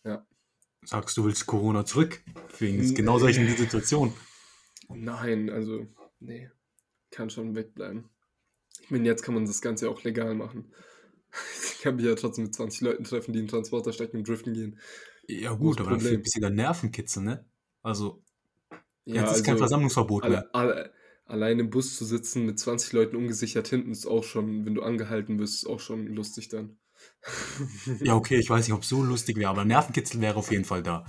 [0.04, 0.26] ja.
[0.84, 2.22] Sagst du, willst Corona zurück?
[2.58, 4.14] Wegen genau solchen Situationen.
[4.88, 5.86] Nein, also,
[6.20, 6.50] nee,
[7.10, 8.10] kann schon wegbleiben.
[8.82, 10.72] Ich meine, jetzt kann man das Ganze auch legal machen.
[11.78, 14.54] Ich kann mich ja trotzdem mit 20 Leuten treffen, die in Transporter stecken und driften
[14.54, 14.78] gehen.
[15.28, 16.14] Ja, gut, aber dann Problem?
[16.16, 17.44] ein bisschen der Nervenkitzel, ne?
[17.82, 18.22] Also,
[19.04, 20.50] Ja, jetzt ist kein also, Versammlungsverbot alle, mehr.
[20.52, 20.92] alle,
[21.26, 24.82] allein im Bus zu sitzen mit 20 Leuten ungesichert hinten ist auch schon, wenn du
[24.82, 26.78] angehalten wirst, ist auch schon lustig dann.
[28.02, 30.64] Ja, okay, ich weiß nicht, ob es so lustig wäre, aber Nervenkitzel wäre auf jeden
[30.64, 31.06] Fall da.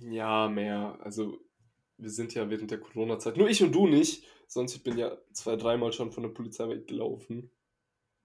[0.00, 0.98] Ja, mehr.
[1.02, 1.38] Also,
[1.98, 5.16] wir sind ja während der Corona-Zeit, nur ich und du nicht, sonst ich bin ja
[5.32, 7.50] zwei, dreimal schon von der Polizei weggelaufen.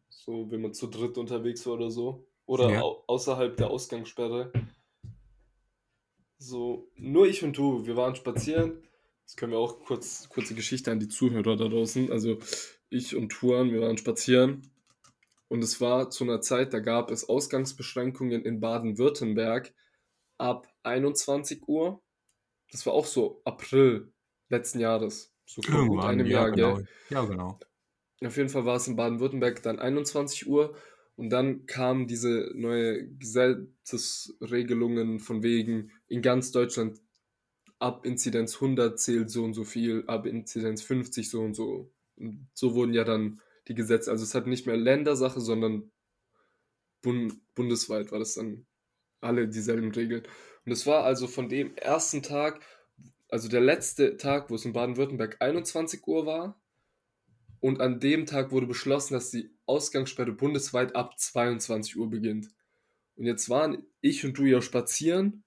[0.10, 2.28] So, wenn man zu dritt unterwegs war oder so.
[2.46, 2.82] Oder Ja.
[2.82, 4.52] au außerhalb der Ausgangssperre.
[6.38, 8.84] So, nur ich und du, wir waren spazieren.
[9.26, 12.12] Das können wir auch kurz, kurze Geschichte an die Zuhörer da draußen.
[12.12, 12.40] Also,
[12.90, 14.70] ich und Tuan, wir waren spazieren.
[15.54, 19.72] Und es war zu einer Zeit, da gab es Ausgangsbeschränkungen in Baden-Württemberg
[20.40, 22.02] ab 21 Uhr.
[22.72, 24.12] Das war auch so April
[24.50, 25.32] letzten Jahres.
[25.46, 26.78] So vor gut Irgendwann, einem ja, Jahr, genau.
[26.78, 26.88] gell?
[27.12, 27.60] Ja, genau.
[28.26, 30.76] Auf jeden Fall war es in Baden-Württemberg dann 21 Uhr
[31.18, 37.00] und dann kamen diese neue Gesetzesregelungen von wegen in ganz Deutschland
[37.78, 41.94] ab Inzidenz 100 zählt so und so viel, ab Inzidenz 50 so und so.
[42.16, 45.92] Und so wurden ja dann die Gesetze, also es hat nicht mehr Ländersache, sondern
[47.02, 48.66] bun bundesweit war das dann
[49.22, 50.24] alle dieselben Regeln.
[50.66, 52.62] Und es war also von dem ersten Tag,
[53.30, 56.60] also der letzte Tag, wo es in Baden-Württemberg 21 Uhr war,
[57.60, 62.50] und an dem Tag wurde beschlossen, dass die Ausgangssperre bundesweit ab 22 Uhr beginnt.
[63.16, 65.46] Und jetzt waren ich und du ja spazieren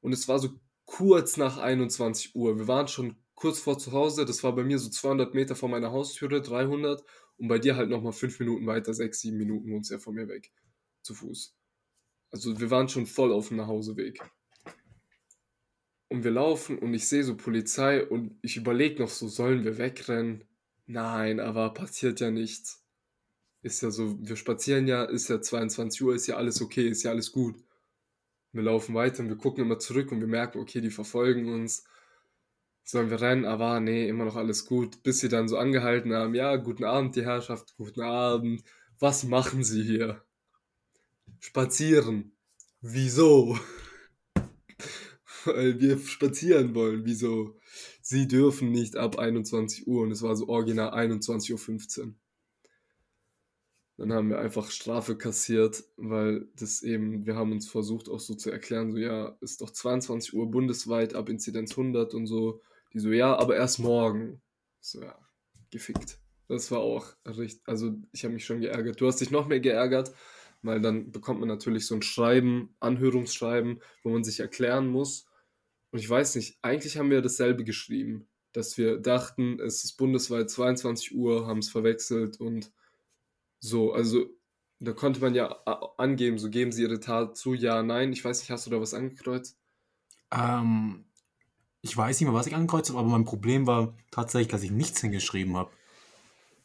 [0.00, 2.56] und es war so kurz nach 21 Uhr.
[2.56, 4.24] Wir waren schon kurz vor zu Hause.
[4.24, 7.04] Das war bei mir so 200 Meter vor meiner Haustüre, 300.
[7.38, 10.28] Und bei dir halt nochmal 5 Minuten weiter, 6, 7 Minuten wohnst ja von mir
[10.28, 10.52] weg.
[11.02, 11.54] Zu Fuß.
[12.30, 14.20] Also wir waren schon voll auf dem Nachhauseweg.
[16.08, 19.78] Und wir laufen und ich sehe so Polizei und ich überlege noch so, sollen wir
[19.78, 20.44] wegrennen?
[20.86, 22.82] Nein, aber passiert ja nichts.
[23.62, 27.02] Ist ja so, wir spazieren ja, ist ja 22 Uhr, ist ja alles okay, ist
[27.02, 27.62] ja alles gut.
[28.52, 31.84] Wir laufen weiter und wir gucken immer zurück und wir merken, okay, die verfolgen uns.
[32.90, 33.44] Sollen wir rennen?
[33.44, 35.02] Aber nee, immer noch alles gut.
[35.02, 38.64] Bis sie dann so angehalten haben, ja, guten Abend, die Herrschaft, guten Abend.
[38.98, 40.24] Was machen Sie hier?
[41.38, 42.32] Spazieren.
[42.80, 43.58] Wieso?
[45.44, 47.04] Weil wir spazieren wollen.
[47.04, 47.58] Wieso?
[48.00, 52.14] Sie dürfen nicht ab 21 Uhr und es war so original 21.15 Uhr.
[53.98, 58.34] Dann haben wir einfach Strafe kassiert, weil das eben, wir haben uns versucht auch so
[58.34, 62.62] zu erklären, so ja, ist doch 22 Uhr bundesweit ab Inzidenz 100 und so.
[62.92, 64.40] Die so, ja, aber erst morgen.
[64.80, 65.18] So, ja,
[65.70, 66.18] gefickt.
[66.48, 69.00] Das war auch richtig, also ich habe mich schon geärgert.
[69.00, 70.12] Du hast dich noch mehr geärgert,
[70.62, 75.26] weil dann bekommt man natürlich so ein Schreiben, Anhörungsschreiben, wo man sich erklären muss.
[75.90, 80.50] Und ich weiß nicht, eigentlich haben wir dasselbe geschrieben, dass wir dachten, es ist bundesweit
[80.50, 82.72] 22 Uhr, haben es verwechselt und
[83.60, 83.92] so.
[83.92, 84.26] Also
[84.80, 85.48] da konnte man ja
[85.98, 88.12] angeben, so geben Sie Ihre Tat zu, ja, nein.
[88.12, 89.58] Ich weiß nicht, hast du da was angekreuzt?
[90.32, 91.04] Ähm,
[91.82, 94.70] ich weiß nicht mehr, was ich angekreuzt habe, aber mein Problem war tatsächlich, dass ich
[94.70, 95.70] nichts hingeschrieben habe.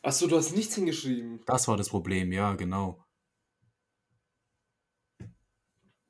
[0.01, 1.41] Achso, du hast nichts hingeschrieben.
[1.45, 3.03] Das war das Problem, ja, genau.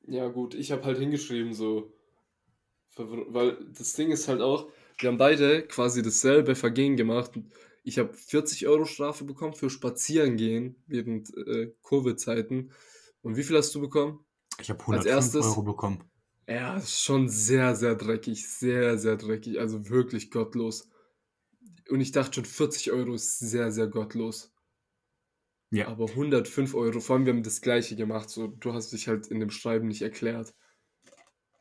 [0.06, 1.92] Ja, gut, ich habe halt hingeschrieben, so.
[2.96, 7.32] Weil das Ding ist halt auch, wir haben beide quasi dasselbe Vergehen gemacht.
[7.82, 12.72] Ich habe 40 Euro Strafe bekommen für Spazierengehen während äh, Covid-Zeiten.
[13.22, 14.24] Und wie viel hast du bekommen?
[14.60, 16.04] Ich habe 105 Euro bekommen.
[16.46, 18.48] Ja, ist schon sehr, sehr dreckig.
[18.48, 19.58] Sehr, sehr dreckig.
[19.58, 20.90] Also wirklich gottlos.
[21.90, 24.52] Und ich dachte schon, 40 Euro ist sehr, sehr gottlos.
[25.70, 25.88] Ja.
[25.88, 28.30] Aber 105 Euro, vor allem wir haben das gleiche gemacht.
[28.30, 30.54] So, du hast dich halt in dem Schreiben nicht erklärt.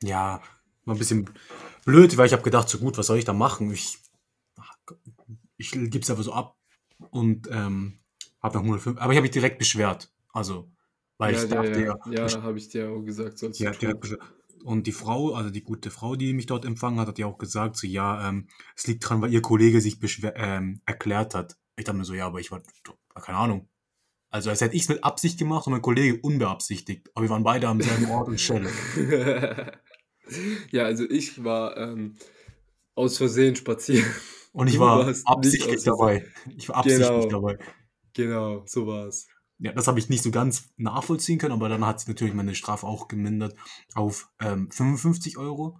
[0.03, 0.41] Ja,
[0.85, 1.29] war ein bisschen
[1.85, 3.71] blöd, weil ich habe gedacht, so gut, was soll ich da machen?
[3.71, 3.97] Ich,
[5.57, 6.57] ich gebe es einfach so ab
[7.09, 7.99] und ähm,
[8.41, 10.11] habe noch 105, aber ich habe mich direkt beschwert.
[10.33, 10.69] Also,
[11.17, 14.01] weil ja, ich dachte, ja, ja, ja habe ich dir auch gesagt, sollst ja, direkt
[14.01, 14.21] beschwert.
[14.63, 17.37] Und die Frau, also die gute Frau, die mich dort empfangen hat, hat ja auch
[17.37, 19.97] gesagt, so ja, ähm, es liegt dran, weil ihr Kollege sich
[20.35, 21.57] ähm, erklärt hat.
[21.75, 22.61] Ich dachte mir so, ja, aber ich war,
[23.15, 23.67] keine Ahnung.
[24.29, 27.09] Also als hätte ich es mit Absicht gemacht und mein Kollege unbeabsichtigt.
[27.13, 28.69] Aber wir waren beide am selben Ort und Stelle.
[30.71, 32.15] ja, also ich war ähm,
[32.95, 34.09] aus Versehen spazieren.
[34.53, 36.25] Und ich war absichtlich dabei.
[36.55, 37.27] Ich war absichtlich genau.
[37.27, 37.57] dabei.
[38.13, 39.27] Genau, so war es.
[39.59, 42.55] Ja, das habe ich nicht so ganz nachvollziehen können, aber dann hat sich natürlich meine
[42.55, 43.55] Strafe auch gemindert
[43.93, 45.79] auf ähm, 55 Euro.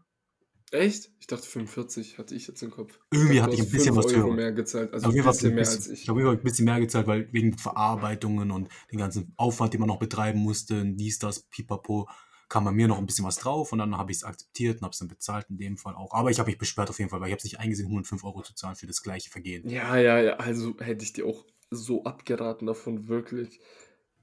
[0.73, 1.11] Echt?
[1.19, 2.99] Ich dachte 45 hatte ich jetzt im Kopf.
[3.11, 4.91] Irgendwie hatte ich ein bisschen was Euro mehr gezahlt.
[4.91, 6.01] Also ein bisschen mehr als ich.
[6.01, 9.89] Ich habe ein bisschen mehr gezahlt, weil wegen Verarbeitungen und den ganzen Aufwand, den man
[9.89, 12.09] noch betreiben musste, dies, das, pipapo,
[12.49, 14.83] kam bei mir noch ein bisschen was drauf und dann habe ich es akzeptiert und
[14.83, 16.11] habe es dann bezahlt in dem Fall auch.
[16.13, 18.23] Aber ich habe mich beschwert auf jeden Fall, weil ich habe es nicht eingesehen, 105
[18.23, 19.69] Euro zu zahlen für das gleiche Vergehen.
[19.69, 20.33] Ja, ja, ja.
[20.37, 23.59] Also hätte ich dir auch so abgeraten davon, wirklich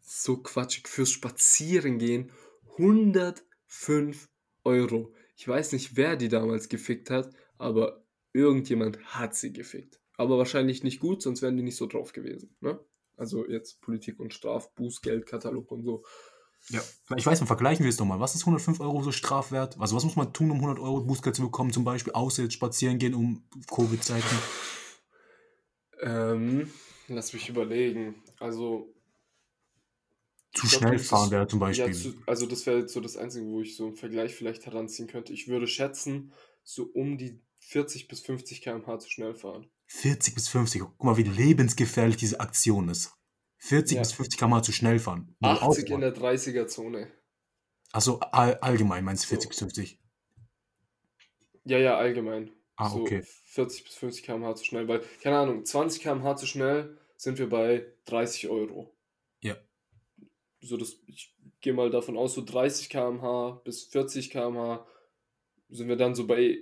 [0.01, 2.33] so quatschig fürs Spazierengehen.
[2.79, 4.29] 105
[4.65, 5.13] Euro.
[5.37, 10.01] Ich weiß nicht, wer die damals gefickt hat, aber irgendjemand hat sie gefickt.
[10.17, 12.55] Aber wahrscheinlich nicht gut, sonst wären die nicht so drauf gewesen.
[12.61, 12.79] Ne?
[13.17, 16.05] Also jetzt Politik und Straf, Bußgeldkatalog und so.
[16.69, 16.81] Ja,
[17.17, 18.21] ich weiß, vergleichen wir es nochmal.
[18.21, 19.81] Was ist 105 Euro so Strafwert?
[19.81, 22.53] Also was muss man tun, um 100 Euro Bußgeld zu bekommen, zum Beispiel, außer jetzt
[22.55, 23.43] spazieren gehen um
[23.75, 24.37] Covid-Zeiten?
[26.03, 26.71] Ähm,
[27.15, 28.23] lass mich überlegen.
[28.39, 28.95] Also...
[30.53, 31.87] Zu schnell glaub, fahren wäre zum Beispiel.
[31.87, 34.67] Ja, zu, also das wäre jetzt so das Einzige, wo ich so einen Vergleich vielleicht
[34.67, 35.33] heranziehen könnte.
[35.33, 36.33] Ich würde schätzen,
[36.65, 39.71] so um die 40 bis 50 km/h zu schnell fahren.
[39.87, 43.13] 40 bis 50, guck mal, wie lebensgefährlich diese Aktion ist.
[43.59, 44.03] 40 ja.
[44.03, 45.37] bis 50 km zu schnell fahren.
[45.41, 47.13] 80 in der 30er-Zone.
[47.93, 49.49] Achso, all, allgemein meinst du 40 so.
[49.49, 50.01] bis 50?
[51.65, 52.51] Ja, ja, allgemein.
[52.81, 53.23] Ah, so okay.
[53.23, 57.49] 40 bis 50 km/h zu schnell, weil, keine Ahnung, 20 km/h zu schnell sind wir
[57.51, 58.97] bei 30 Euro.
[59.43, 59.55] Ja.
[60.63, 64.87] So, das, ich gehe mal davon aus, so 30 km/h bis 40 km/h
[65.69, 66.59] sind wir dann so bei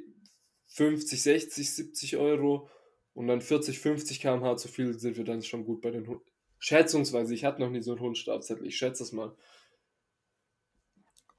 [0.67, 2.69] 50, 60, 70 Euro
[3.15, 6.21] und dann 40, 50 km/h zu viel sind wir dann schon gut bei den
[6.59, 9.37] Schätzungsweise, ich hatte noch nie so einen Hundstrafzettel, ich schätze das mal.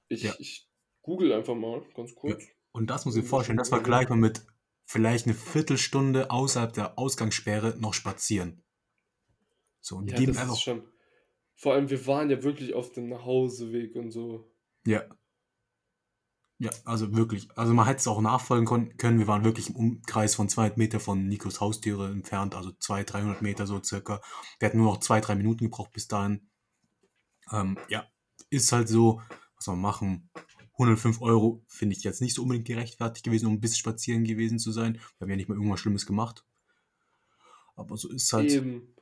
[0.08, 0.34] Ich, ja.
[0.40, 0.70] ich
[1.02, 2.42] google einfach mal, ganz kurz.
[2.42, 2.50] Ja.
[2.72, 4.42] Und das muss ich vorstellen, das vergleicht man mit
[4.90, 8.64] vielleicht eine Viertelstunde außerhalb der Ausgangssperre noch spazieren.
[9.82, 10.56] So, und die ja, geben das einfach.
[10.56, 10.82] Ist schon,
[11.56, 14.52] vor allem, wir waren ja wirklich auf dem Nachhauseweg und so.
[14.88, 15.04] Ja.
[16.58, 17.48] Ja, also wirklich.
[17.56, 18.66] Also man hätte es auch nachfolgen
[18.98, 19.20] können.
[19.20, 23.42] Wir waren wirklich im Umkreis von 200 Meter von Nikos Haustüre entfernt, also 200, 300
[23.44, 24.22] Meter so circa.
[24.58, 26.50] Wir hätten nur noch zwei, drei Minuten gebraucht bis dahin.
[27.52, 28.08] Ähm, ja,
[28.50, 29.22] ist halt so,
[29.56, 30.32] was man machen.
[30.80, 34.60] 105 Euro finde ich jetzt nicht so unbedingt gerechtfertigt gewesen, um ein bisschen spazieren gewesen
[34.60, 34.94] zu sein.
[34.94, 36.46] Wir haben ja nicht mal irgendwas Schlimmes gemacht.
[37.76, 38.50] Aber so ist halt.
[38.52, 38.96] Eben.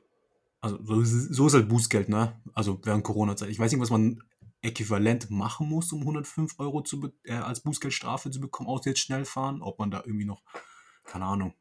[0.60, 2.40] Also so, so ist halt Bußgeld, ne?
[2.52, 3.48] Also während Corona-Zeit.
[3.50, 4.22] Ich weiß nicht, was man
[4.60, 9.24] äquivalent machen muss, um 105 Euro zu äh, als Bußgeldstrafe zu bekommen, außer jetzt schnell
[9.24, 10.42] fahren, ob man da irgendwie noch,
[11.04, 11.54] keine Ahnung,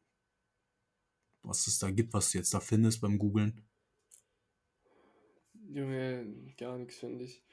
[1.44, 3.62] was es da gibt, was du jetzt da findest beim Googlen.
[5.70, 7.44] Junge, gar nichts finde ich.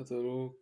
[0.00, 0.56] Katalog.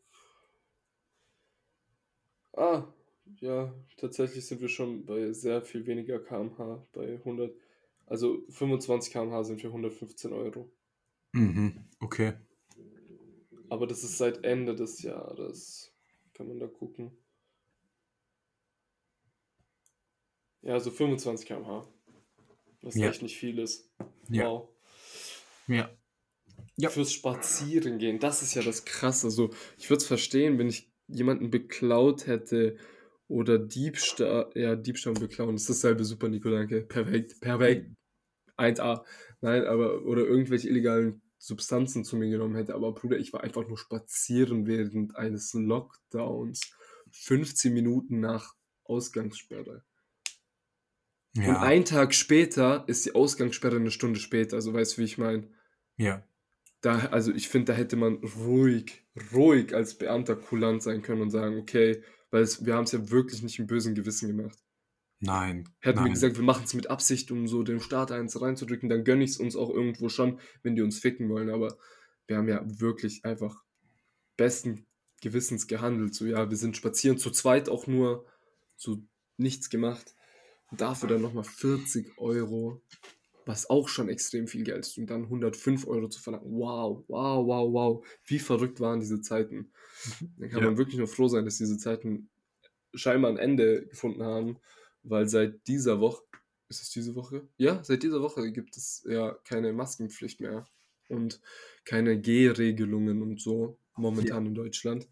[2.56, 2.92] Ah,
[3.40, 7.56] ja, tatsächlich sind wir schon bei sehr viel weniger kmh, bei 100,
[8.06, 10.72] also 25 kmh sind wir 115 Euro.
[11.32, 12.32] Mhm, okay.
[13.68, 15.94] Aber das ist seit Ende des Jahres.
[16.34, 17.16] Kann man da gucken.
[20.62, 21.86] Ja, also 25 km/h.
[22.82, 23.08] Was ja.
[23.08, 23.88] echt nicht viel ist.
[24.30, 24.46] Ja.
[24.46, 24.68] Wow.
[25.68, 25.90] Ja.
[26.78, 26.90] Ja.
[26.90, 28.18] fürs Spazierengehen.
[28.20, 29.30] Das ist ja das Krasse.
[29.30, 32.76] So, ich würde es verstehen, wenn ich jemanden beklaut hätte
[33.26, 34.50] oder Diebstahl.
[34.54, 35.54] Ja, Diebstahl und beklauen.
[35.56, 36.04] Das ist dasselbe.
[36.04, 36.82] Super, Nico, danke.
[36.82, 37.90] Perfekt, perfekt.
[38.56, 39.04] 1A.
[39.40, 42.74] Nein, aber, oder irgendwelche illegalen Substanzen zu mir genommen hätte.
[42.74, 46.72] Aber Bruder, ich war einfach nur spazieren während eines Lockdowns.
[47.12, 49.84] 15 Minuten nach Ausgangssperre.
[51.44, 54.56] Und Ja, ein Tag später ist die Ausgangssperre eine Stunde später.
[54.56, 55.50] Also weißt du, wie ich meine?
[55.96, 56.24] ja.
[56.80, 61.30] Da, also ich finde, da hätte man ruhig, ruhig als Beamter kulant sein können und
[61.30, 64.58] sagen, okay, weil es, wir haben es ja wirklich nicht im bösen Gewissen gemacht.
[65.20, 66.12] Nein, Hätten wir nein.
[66.12, 69.30] gesagt, wir machen es mit Absicht, um so den Staat eins reinzudrücken, dann gönne ich
[69.30, 71.50] es uns auch irgendwo schon, wenn die uns ficken wollen.
[71.50, 71.76] Aber
[72.28, 73.64] wir haben ja wirklich einfach
[74.36, 74.86] besten
[75.20, 76.14] Gewissens gehandelt.
[76.14, 78.26] So, ja, wir sind spazieren, zu zweit auch nur,
[78.76, 79.02] so
[79.36, 80.14] nichts gemacht.
[80.70, 82.82] Und dafür dann nochmal 40 Euro,
[83.48, 84.98] was auch schon extrem viel Geld ist.
[84.98, 86.50] Und dann 105 Euro zu verlangen.
[86.50, 88.06] Wow, wow, wow, wow.
[88.26, 89.72] Wie verrückt waren diese Zeiten.
[90.36, 90.68] Dann kann Ja.
[90.68, 92.28] man wirklich nur froh sein, dass diese Zeiten
[92.94, 94.58] scheinbar ein Ende gefunden haben,
[95.02, 96.24] weil seit dieser Woche,
[96.68, 97.48] ist es diese Woche?
[97.56, 100.66] Ja, seit dieser Woche gibt es ja keine Maskenpflicht mehr
[101.08, 101.40] und
[101.86, 105.08] keine G-Regelungen und so momentan in Deutschland.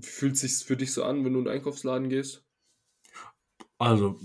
[0.00, 2.46] Fühlt sich für dich so an, wenn du in den Einkaufsladen gehst?
[3.78, 4.18] Also,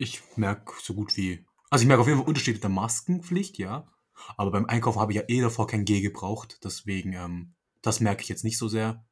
[0.00, 1.44] ich merke so gut wie.
[1.70, 3.86] Also, ich merke auf jeden Fall Unterschied mit der Maskenpflicht, ja.
[4.36, 6.58] Aber beim Einkaufen habe ich ja eh davor kein G gebraucht.
[6.64, 9.04] Deswegen, ähm, das merke ich jetzt nicht so sehr.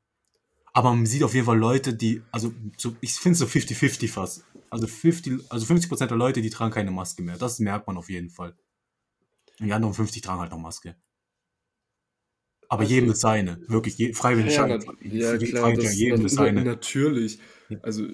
[0.75, 4.09] Aber man sieht auf jeden Fall Leute, die, also so, ich finde es so 50-50
[4.11, 4.45] fast.
[4.71, 7.39] Also 50, also 50% der Leute, die tragen keine Maske mehr.
[7.39, 8.55] Das merkt man auf jeden Fall.
[9.61, 10.95] Und die anderen 50 tragen halt noch Maske.
[12.69, 13.61] Aber Also- jedem das seine.
[13.69, 14.55] Wirklich, je, freiwillig.
[14.57, 16.63] Ja, ja die- klar, das, jedem das, das seine.
[16.65, 17.39] natürlich.
[17.71, 17.79] Ja.
[17.81, 18.07] Also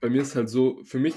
[0.00, 1.14] bei mir ist halt so, für mich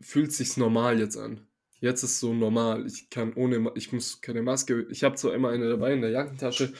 [0.00, 1.46] fühlt sich's normal jetzt an.
[1.80, 2.86] Jetzt ist so normal.
[2.86, 4.86] Ich kann ohne, ich muss keine Maske.
[4.90, 6.72] Ich habe zwar immer eine dabei in der Jackentasche,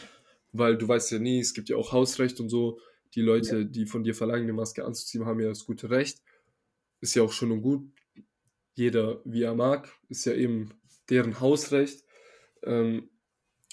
[0.53, 2.81] weil du weißt ja nie, es gibt ja auch Hausrecht und so.
[3.15, 6.23] Die Leute, die von dir verlangen, eine Maske anzuziehen, haben ja das gute Recht.
[7.01, 7.91] Ist ja auch schön und gut.
[8.75, 10.75] Jeder, wie er mag, ist ja eben
[11.09, 12.05] deren Hausrecht.
[12.63, 13.11] Ähm,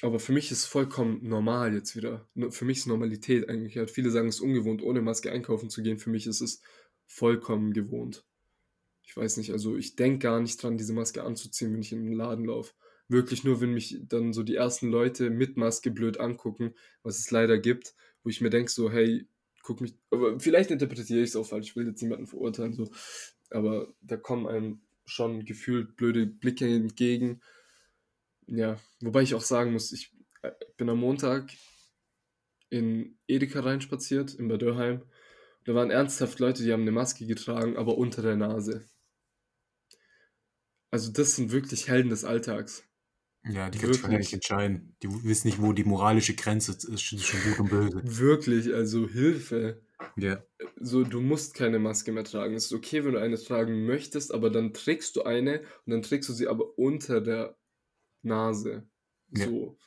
[0.02, 2.28] aber für mich ist es vollkommen normal jetzt wieder.
[2.36, 3.80] Nur Für mich ist Normalität eigentlich.
[3.92, 5.98] Viele sagen, es ist ungewohnt, ohne Maske einkaufen zu gehen.
[5.98, 6.62] Für mich ist es
[7.06, 8.27] vollkommen gewohnt.
[9.08, 12.04] Ich weiß nicht, also ich denke gar nicht dran, diese Maske anzuziehen, wenn ich in
[12.04, 12.74] den Laden laufe.
[13.08, 17.32] Wirklich nur, wenn mich dann so die ersten Leute mit Maske blöd angucken, was es
[17.32, 19.26] leider gibt, wo ich mir denke, so, hey,
[19.64, 19.96] guck mich.
[20.12, 22.92] Aber vielleicht interpretiere ich es auch falsch, ich will jetzt niemanden verurteilen, so.
[23.50, 27.40] Aber da kommen einem schon gefühlt blöde Blicke entgegen.
[28.46, 31.54] Ja, wobei ich auch sagen muss, ich äh, bin am Montag
[32.70, 35.02] in Edeka reinspaziert, in Bad Dürrheim.
[35.64, 38.86] Da waren ernsthaft Leute, die haben eine Maske getragen, aber unter der Nase.
[40.98, 42.84] Also das sind wirklich Helden des Alltags.
[43.48, 44.18] Ja, die können sich Wirklich.
[44.18, 44.96] nicht entscheiden.
[45.04, 48.02] Die wissen nicht, wo die moralische Grenze ist zwischen gut und böse.
[48.04, 49.80] Wirklich, also Hilfe.
[50.16, 50.44] Ja.
[50.80, 52.56] So, du musst keine Maske mehr tragen.
[52.56, 56.02] Es ist okay, wenn du eine tragen möchtest, aber dann trägst du eine und dann
[56.02, 57.56] trägst du sie aber unter der
[58.24, 58.90] Nase.
[59.36, 59.46] Ja.
[59.46, 59.78] So.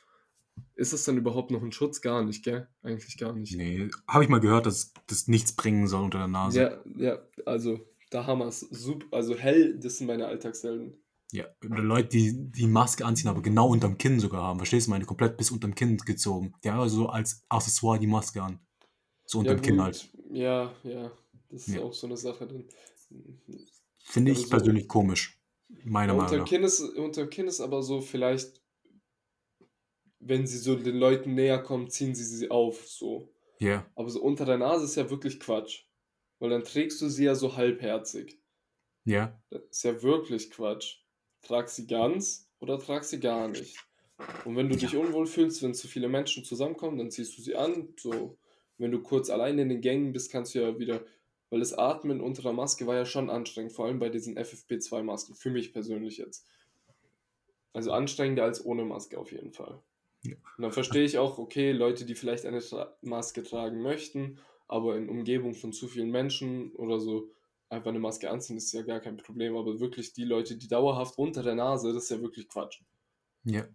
[0.75, 1.99] Ist das dann überhaupt noch ein Schutz?
[1.99, 2.69] Gar nicht, gell?
[2.83, 3.57] Eigentlich gar nicht.
[3.57, 6.61] Nee, habe ich mal gehört, dass das nichts bringen soll unter der Nase.
[6.61, 9.05] Ja, ja, also der Hammer ist super.
[9.11, 11.00] Also hell, das sind meine Alltagshelden.
[11.31, 14.59] Ja, oder Leute, die die Maske anziehen, aber genau unterm Kinn sogar haben.
[14.59, 16.53] Verstehst du, meine komplett bis unterm Kinn gezogen.
[16.63, 18.59] Die haben also so als Accessoire die Maske an.
[19.25, 19.83] So Ja, unterm Kinn gut.
[19.85, 20.09] halt.
[20.31, 21.11] Ja, ja.
[21.49, 21.81] Das ist Ja.
[21.81, 22.65] auch so eine Sache dann.
[23.99, 25.37] Finde Also ich so- persönlich komisch.
[25.85, 26.47] Meiner Ja, Meinung nach.
[26.47, 28.61] Kinn, ist, unterm Kinn ist aber so, vielleicht,
[30.19, 33.33] wenn sie so den Leuten näher kommen, ziehen sie sie auf, so.
[33.59, 35.85] Ja, Aber so unter der Nase ist ja wirklich Quatsch.
[36.39, 38.39] Weil dann trägst du sie ja so halbherzig.
[39.05, 40.97] ja, Das ist ja wirklich Quatsch.
[41.41, 43.77] Trag sie ganz oder trag sie gar nicht.
[44.45, 47.55] Und wenn du dich unwohl fühlst, wenn zu viele Menschen zusammenkommen, dann ziehst du sie
[47.55, 47.89] an.
[47.97, 48.37] So,
[48.77, 51.03] wenn du kurz alleine in den Gängen bist, kannst du ja wieder,
[51.49, 55.35] weil das Atmen unter der Maske war ja schon anstrengend, vor allem bei diesen FFP2-Masken,
[55.35, 56.45] für mich persönlich jetzt.
[57.73, 59.79] Also anstrengender als ohne Maske auf jeden Fall.
[60.23, 60.35] Ja.
[60.57, 64.95] Und dann verstehe ich auch, okay, Leute, die vielleicht eine Tra Maske tragen möchten, aber
[64.95, 67.31] in Umgebung von zu vielen Menschen oder so
[67.71, 69.55] einfach eine Maske anziehen, ist ja gar kein Problem.
[69.55, 72.81] Aber wirklich die Leute, die dauerhaft unter der Nase, das ist ja wirklich Quatsch.
[73.43, 73.65] ja.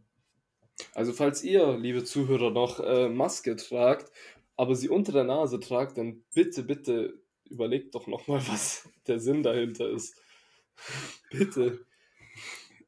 [0.92, 4.12] Also falls ihr, liebe Zuhörer, noch äh, Maske tragt,
[4.56, 9.42] aber sie unter der Nase tragt, dann bitte, bitte überlegt doch nochmal, was der Sinn
[9.42, 10.14] dahinter ist.
[11.30, 11.86] bitte.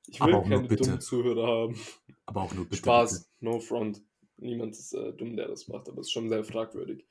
[0.06, 0.84] Ich will keine bitte.
[0.84, 1.80] dummen Zuhörer haben.
[2.26, 2.76] Aber auch nur bitte.
[2.76, 4.02] Spaß, no front.
[4.36, 7.06] Niemand ist äh, dumm, der das macht, aber es ist schon sehr fragwürdig.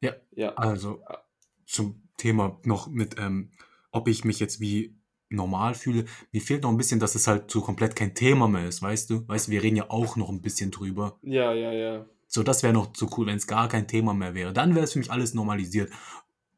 [0.00, 0.16] Ja.
[0.32, 0.50] Ja.
[0.50, 0.58] Bitte.
[0.58, 1.00] Also
[1.72, 3.50] zum Thema noch mit, ähm,
[3.90, 4.94] ob ich mich jetzt wie
[5.28, 6.04] normal fühle.
[6.30, 9.10] Mir fehlt noch ein bisschen, dass es halt so komplett kein Thema mehr ist, weißt
[9.10, 9.26] du?
[9.26, 11.18] Weißt du, wir reden ja auch noch ein bisschen drüber.
[11.22, 12.06] Ja, ja, ja.
[12.28, 14.52] So, das wäre noch so cool, wenn es gar kein Thema mehr wäre.
[14.52, 15.90] Dann wäre es für mich alles normalisiert.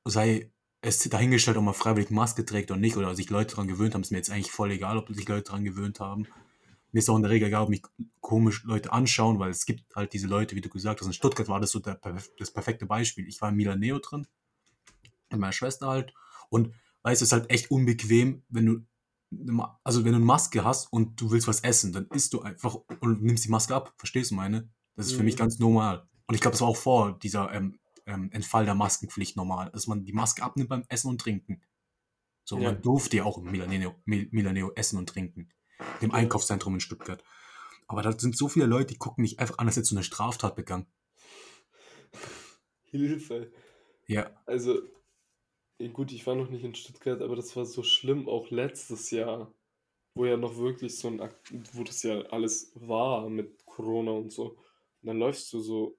[0.05, 0.51] Sei
[0.83, 4.03] es dahingestellt, ob man freiwillig Maske trägt oder nicht, oder sich Leute daran gewöhnt haben,
[4.03, 6.27] ist mir jetzt eigentlich voll egal, ob sich Leute daran gewöhnt haben.
[6.93, 7.83] Mir ist auch in der Regel egal, ob mich
[8.21, 11.07] komisch Leute anschauen, weil es gibt halt diese Leute, wie du gesagt hast.
[11.07, 11.99] In Stuttgart war das so der,
[12.39, 13.27] das perfekte Beispiel.
[13.27, 14.27] Ich war in Milaneo drin,
[15.35, 16.14] mit meiner Schwester halt.
[16.51, 18.80] Und weißt du, es ist halt echt unbequem, wenn du,
[19.82, 22.76] also wenn du eine Maske hast und du willst was essen, dann isst du einfach
[23.01, 23.93] und nimmst die Maske ab.
[23.97, 24.68] Verstehst du meine?
[24.97, 25.39] Das ist für mich Mhm.
[25.39, 26.09] ganz normal.
[26.26, 29.87] Und ich glaube, das war auch vor dieser ähm, ähm, Entfall der Maskenpflicht normal, dass
[29.87, 31.62] man die Maske abnimmt beim Essen und Trinken.
[32.45, 32.72] So, Ja.
[32.72, 35.51] man durfte ja auch im Milaneo, Mil- Milaneo essen und trinken.
[36.01, 36.11] Ja.
[36.11, 37.24] Einkaufszentrum in Stuttgart.
[37.89, 40.05] Aber da sind so viele Leute, die gucken nicht einfach an, als hättest du eine
[40.05, 40.87] Straftat begangen.
[42.85, 43.51] Hilfe.
[44.07, 44.82] Ja, Also,
[45.79, 49.11] ja gut, ich war noch nicht in Stuttgart, aber das war so schlimm auch letztes
[49.11, 49.53] Jahr,
[50.14, 54.33] wo ja noch wirklich so ein, Akt- wo das ja alles war mit Corona und
[54.33, 54.51] so.
[55.03, 55.99] Und dann läufst du so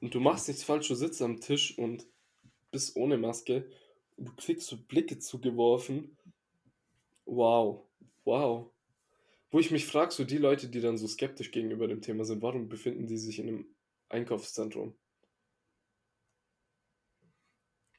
[0.00, 2.06] und du machst nichts falsch, du sitzt am Tisch und
[2.70, 3.70] bist ohne Maske
[4.16, 6.16] und du kriegst so Blicke zugeworfen.
[7.26, 7.86] Wow,
[8.24, 8.70] wow.
[9.50, 12.42] Wo ich mich frage, so die Leute, die dann so skeptisch gegenüber dem Thema sind,
[12.42, 13.76] warum befinden die sich in einem
[14.08, 14.94] Einkaufszentrum?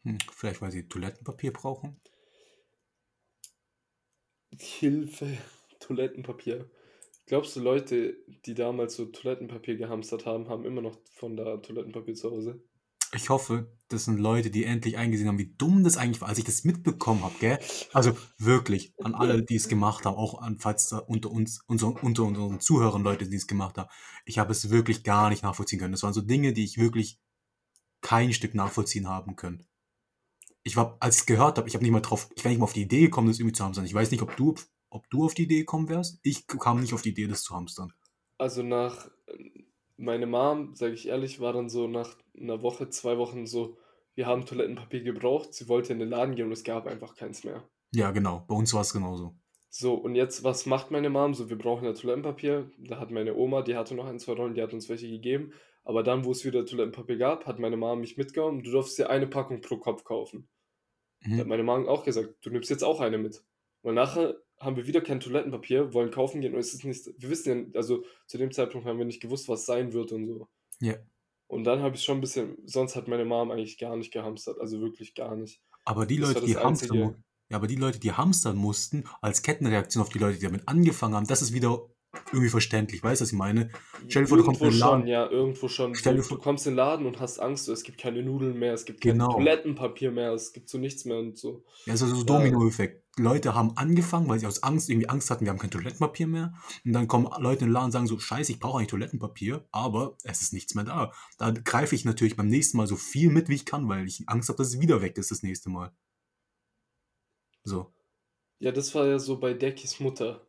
[0.07, 1.99] Hm, vielleicht weil sie Toilettenpapier brauchen.
[4.57, 5.37] Hilfe,
[5.81, 6.69] Toilettenpapier.
[7.25, 12.13] Glaubst du, Leute, die damals so Toilettenpapier gehamstert haben, haben immer noch von da Toilettenpapier
[12.13, 12.63] zu Hause?
[13.13, 16.39] Ich hoffe, das sind Leute, die endlich eingesehen haben, wie dumm das eigentlich war, als
[16.39, 17.59] ich das mitbekommen habe, gell?
[17.91, 22.01] Also wirklich, an alle, die es gemacht haben, auch an, falls da unter uns, unser,
[22.01, 23.89] unter unseren Zuhörern Leute, die es gemacht haben.
[24.25, 25.93] Ich habe es wirklich gar nicht nachvollziehen können.
[25.93, 27.19] Das waren so Dinge, die ich wirklich
[28.01, 29.65] kein Stück nachvollziehen haben können.
[30.68, 32.59] Ich war, als ich es gehört habe, ich habe nicht mal drauf, ich wäre nicht
[32.59, 33.86] mal auf die Idee gekommen, das irgendwie zu hamstern.
[33.86, 34.53] Ich weiß nicht, ob du,
[34.89, 36.20] ob du auf die Idee gekommen wärst.
[36.24, 37.93] Ich kam nicht auf die Idee, das zu hamstern.
[38.38, 39.09] Also nach,
[39.95, 43.78] meine Mom, sage ich ehrlich, war dann so nach einer Woche, zwei Wochen so,
[44.13, 47.45] wir haben Toilettenpapier gebraucht, sie wollte in den Laden gehen und es gab einfach keins
[47.45, 47.63] mehr.
[47.93, 48.43] Ja, genau.
[48.45, 49.38] Bei uns war es genauso.
[49.70, 51.34] So, und jetzt, was macht meine Mom?
[51.34, 52.70] So, wir brauchen ja Toilettenpapier.
[52.78, 55.53] Da hat meine Oma, die hatte noch ein, zwei Rollen, die hat uns welche gegeben.
[55.86, 58.63] Aber dann, wo es wieder Toilettenpapier gab, hat meine Mom mich mitgenommen.
[58.63, 60.49] Du durfst dir eine Packung pro Kopf kaufen.
[61.24, 61.47] Da hat Mhm.
[61.49, 63.43] meine Mom auch gesagt, du nimmst jetzt auch eine mit.
[63.82, 67.30] Und nachher haben wir wieder kein Toilettenpapier, wollen kaufen gehen und es ist nicht, wir
[67.30, 70.47] wissen ja, also zu dem Zeitpunkt haben wir nicht gewusst, was sein wird und so.
[70.80, 70.95] Ja.
[71.47, 74.59] Und dann habe ich schon ein bisschen, sonst hat meine Mom eigentlich gar nicht gehamstert,
[74.59, 75.61] also wirklich gar nicht.
[75.86, 80.01] Aber die Das Leute, die hamstern, ja, aber die Leute, die hamstern mussten, als Kettenreaktion
[80.01, 81.89] auf die Leute, die damit angefangen haben, das ist wieder
[82.28, 83.03] irgendwie verständlich.
[83.03, 83.70] Weißt du, was ich meine?
[84.07, 85.01] Stell dir vor, du kommst in den Laden.
[85.01, 85.95] schon, ja, irgendwo schon.
[85.95, 88.24] Stell So, dir du vor, kommst in den Laden und hast Angst, es gibt keine
[88.24, 89.34] Nudeln mehr, es gibt kein genau.
[89.34, 91.65] Toilettenpapier mehr, es gibt so nichts mehr und so.
[91.86, 93.03] Ja, es ist so ein Da, Dominoeffekt.
[93.20, 96.53] Leute haben angefangen, weil sie aus Angst irgendwie Angst hatten, wir haben kein Toilettenpapier mehr.
[96.86, 99.68] Und dann kommen Leute in den Laden und sagen so, scheiße, ich brauche eigentlich Toilettenpapier,
[99.72, 101.11] aber es ist nichts mehr da.
[101.38, 104.28] Da greife ich natürlich beim nächsten Mal so viel mit, wie ich kann, weil ich
[104.30, 105.91] Angst habe, dass es wieder weg ist das nächste Mal.
[107.63, 107.93] So.
[108.59, 110.46] ja, das war ja so bei Deckis Mutter,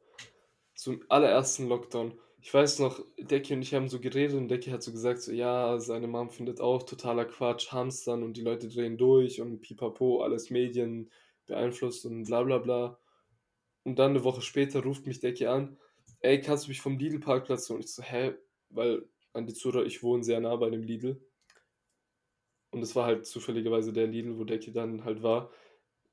[0.87, 2.19] im allerersten Lockdown.
[2.41, 5.33] Ich weiß noch, Decki und ich haben so geredet und Decki hat so gesagt, so,
[5.33, 10.23] ja, seine Mom findet auch totaler Quatsch, Hamstern und die Leute drehen durch und pipapo,
[10.23, 11.11] alles Medien
[11.47, 12.99] beeinflusst und bla bla bla.
[13.85, 15.79] Und dann eine Woche später ruft mich Decki an,
[16.21, 17.79] ey, kannst du mich vom Lidl-Parkplatz holen?
[17.79, 18.35] Und ich so, hä?
[18.71, 21.21] Weil an die Zuhörer, ich wohne sehr nah bei dem Lidl.
[22.71, 25.51] Und es war halt zufälligerweise der Lidl, wo Decki dann halt war.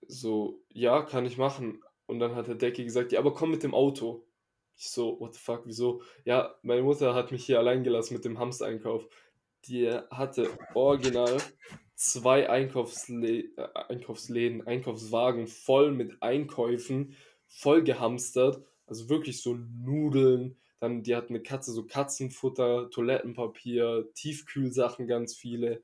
[0.08, 1.84] So, ja, kann ich machen.
[2.08, 4.26] Und dann hat der Decki gesagt, ja, aber komm mit dem Auto.
[4.78, 6.02] Ich so, what the fuck, wieso?
[6.26, 9.08] Ja, meine Mutter hat mich hier allein gelassen mit dem Hamster-Einkauf.
[9.68, 11.38] Die hatte original
[11.96, 17.16] zwei Einkaufsle äh, Einkaufsläden, Einkaufswagen voll mit Einkäufen,
[17.48, 18.62] voll gehamstert.
[18.86, 20.58] Also wirklich so Nudeln.
[20.80, 25.82] Dann, die hat eine Katze, so Katzenfutter, Toilettenpapier, Tiefkühlsachen, ganz viele.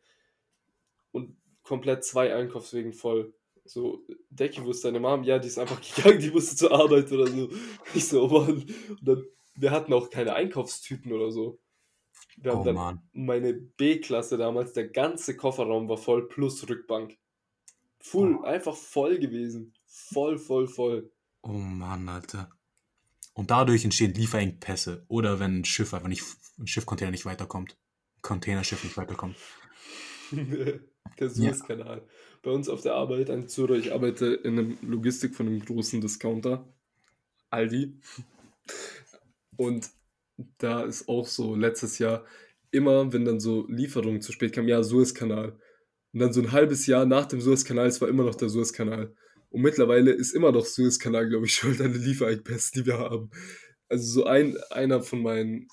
[1.12, 3.34] Und komplett zwei Einkaufswegen voll.
[3.74, 5.24] So, Decki, wo ist deine Mom?
[5.24, 7.50] Ja, die ist einfach gegangen, die musste zur Arbeit oder so.
[7.94, 8.66] Ich so, oh Mann.
[8.90, 9.24] Und dann,
[9.56, 11.60] wir hatten auch keine Einkaufstüten oder so.
[12.38, 13.02] Wir haben Oh dann Mann.
[13.14, 17.18] meine B-Klasse damals, der ganze Kofferraum war voll plus Rückbank.
[18.00, 19.74] Full, Oh, einfach voll gewesen.
[19.86, 21.12] Voll, voll, voll.
[21.44, 22.50] oh Mann, Alter.
[23.34, 25.06] Und dadurch entstehen Lieferengpässe.
[25.08, 26.24] Oder wenn ein Schiff einfach nicht,
[26.60, 27.78] ein Schiffcontainer nicht weiterkommt.
[28.22, 29.38] Containerschiff nicht weiterkommt.
[30.32, 30.82] Der
[31.36, 31.54] Ja.
[32.44, 36.02] Bei uns auf der Arbeit, ein Zuhörer, ich arbeite in einem Logistik von einem großen
[36.02, 36.68] Discounter,
[37.52, 37.94] Aldi.
[39.58, 39.90] Und
[40.58, 42.26] da ist auch so letztes Jahr
[42.72, 45.60] immer, wenn dann so Lieferungen zu spät kamen, ja, Suezkanal.
[46.14, 49.14] Und dann so ein halbes Jahr nach dem Suezkanal, es war immer noch der Suezkanal.
[49.50, 53.30] Und mittlerweile ist immer noch Suezkanal, glaube ich, schuld an den Lieferengpässen, die wir haben.
[53.90, 55.68] Also so ein, einer von meinen,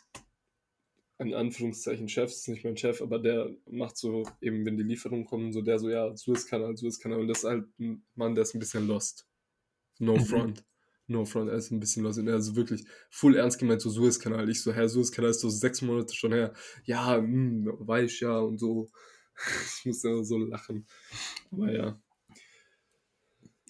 [1.19, 5.53] in Anführungszeichen, Chefs, nicht mein Chef, aber der macht so, eben wenn die Lieferungen kommen,
[5.53, 7.19] so der so, ja, Suezkanal, Suezkanal.
[7.19, 9.27] Und das ist halt ein Mann, der ist ein bisschen lost.
[9.99, 10.21] No Mhm.
[10.21, 10.65] front.
[11.09, 12.19] No front, er ist ein bisschen lost.
[12.19, 14.49] Und er ist wirklich full ernst gemeint, so Suezkanal.
[14.49, 16.55] Ich so, Herr, Suezkanal ist so sechs Monate schon her.
[16.85, 18.89] Ja, hm, weiß ja und so.
[19.79, 20.87] Ich musste immer so lachen.
[21.53, 22.01] Aber ja.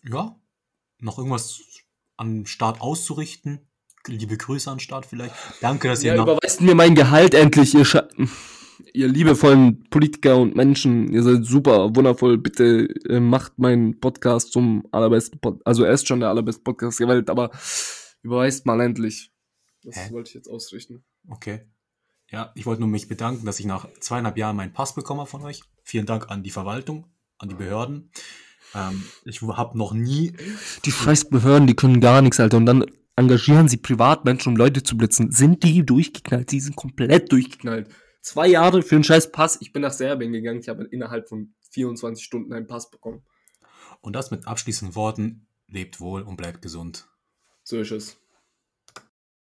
[0.04, 0.40] Ja,
[0.98, 1.60] noch irgendwas
[2.16, 3.67] am Start auszurichten?
[4.08, 5.34] Liebe Grüße an den Start vielleicht.
[5.60, 8.08] Danke, dass ihr Ja, nach überweist mir mein Gehalt endlich, ihr, Scha
[8.92, 11.12] ihr liebevollen Politiker und Menschen.
[11.12, 12.38] Ihr seid super, wundervoll.
[12.38, 16.98] Bitte äh, macht meinen Podcast zum allerbesten Pod Also er ist schon der allerbeste Podcast
[17.00, 17.50] der Welt, aber
[18.22, 19.30] überweist mal endlich.
[19.84, 20.12] Das Hä?
[20.12, 21.04] wollte ich jetzt ausrichten.
[21.28, 21.60] Okay.
[22.30, 25.30] Ja, ich wollte nur mich bedanken, dass ich nach zweieinhalb Jahren meinen Pass bekommen habe
[25.30, 25.62] von euch.
[25.82, 27.06] Vielen Dank an die Verwaltung,
[27.38, 28.10] an die Behörden.
[28.74, 30.34] Ähm, ich habe noch nie.
[30.84, 32.58] Die scheiß Behörden, die können gar nichts, Alter.
[32.58, 32.84] Und dann
[33.18, 35.32] engagieren sie Privatmenschen, um Leute zu blitzen.
[35.32, 36.52] Sind die durchgeknallt?
[36.52, 37.88] Die sind komplett durchgeknallt.
[38.22, 39.58] Zwei Jahre für einen scheiß Pass.
[39.60, 40.60] Ich bin nach Serbien gegangen.
[40.60, 43.22] Ich habe innerhalb von 24 Stunden einen Pass bekommen.
[44.00, 45.46] Und das mit abschließenden Worten.
[45.66, 47.08] Lebt wohl und bleibt gesund.
[47.62, 48.16] So ist es.